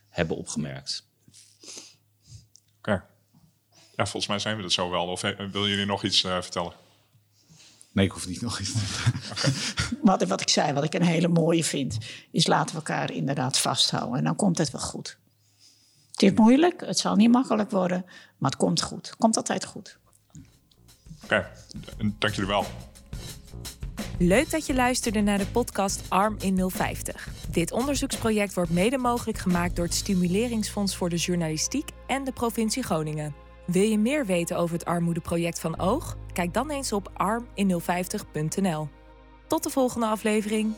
[0.10, 1.09] hebben opgemerkt.
[2.80, 3.04] Oké.
[3.96, 5.08] Ja, volgens mij zijn we dat zo wel.
[5.08, 6.74] Of eh, willen jullie nog iets uh, vertellen?
[7.92, 9.98] Nee, ik hoef niet nog iets te vertellen.
[10.02, 11.98] wat, wat ik zei, wat ik een hele mooie vind,
[12.32, 14.18] is laten we elkaar inderdaad vasthouden.
[14.18, 15.18] En dan komt het wel goed.
[16.12, 18.06] Het is moeilijk, het zal niet makkelijk worden,
[18.38, 19.08] maar het komt goed.
[19.08, 19.98] Het komt altijd goed.
[21.24, 21.46] Oké, okay.
[22.20, 22.66] dank jullie wel.
[24.22, 27.28] Leuk dat je luisterde naar de podcast Arm in 050.
[27.52, 32.84] Dit onderzoeksproject wordt mede mogelijk gemaakt door het Stimuleringsfonds voor de Journalistiek en de provincie
[32.84, 33.36] Groningen.
[33.66, 36.18] Wil je meer weten over het armoedeproject van Oog?
[36.34, 38.88] Kijk dan eens op armin050.nl.
[39.48, 40.74] Tot de volgende aflevering.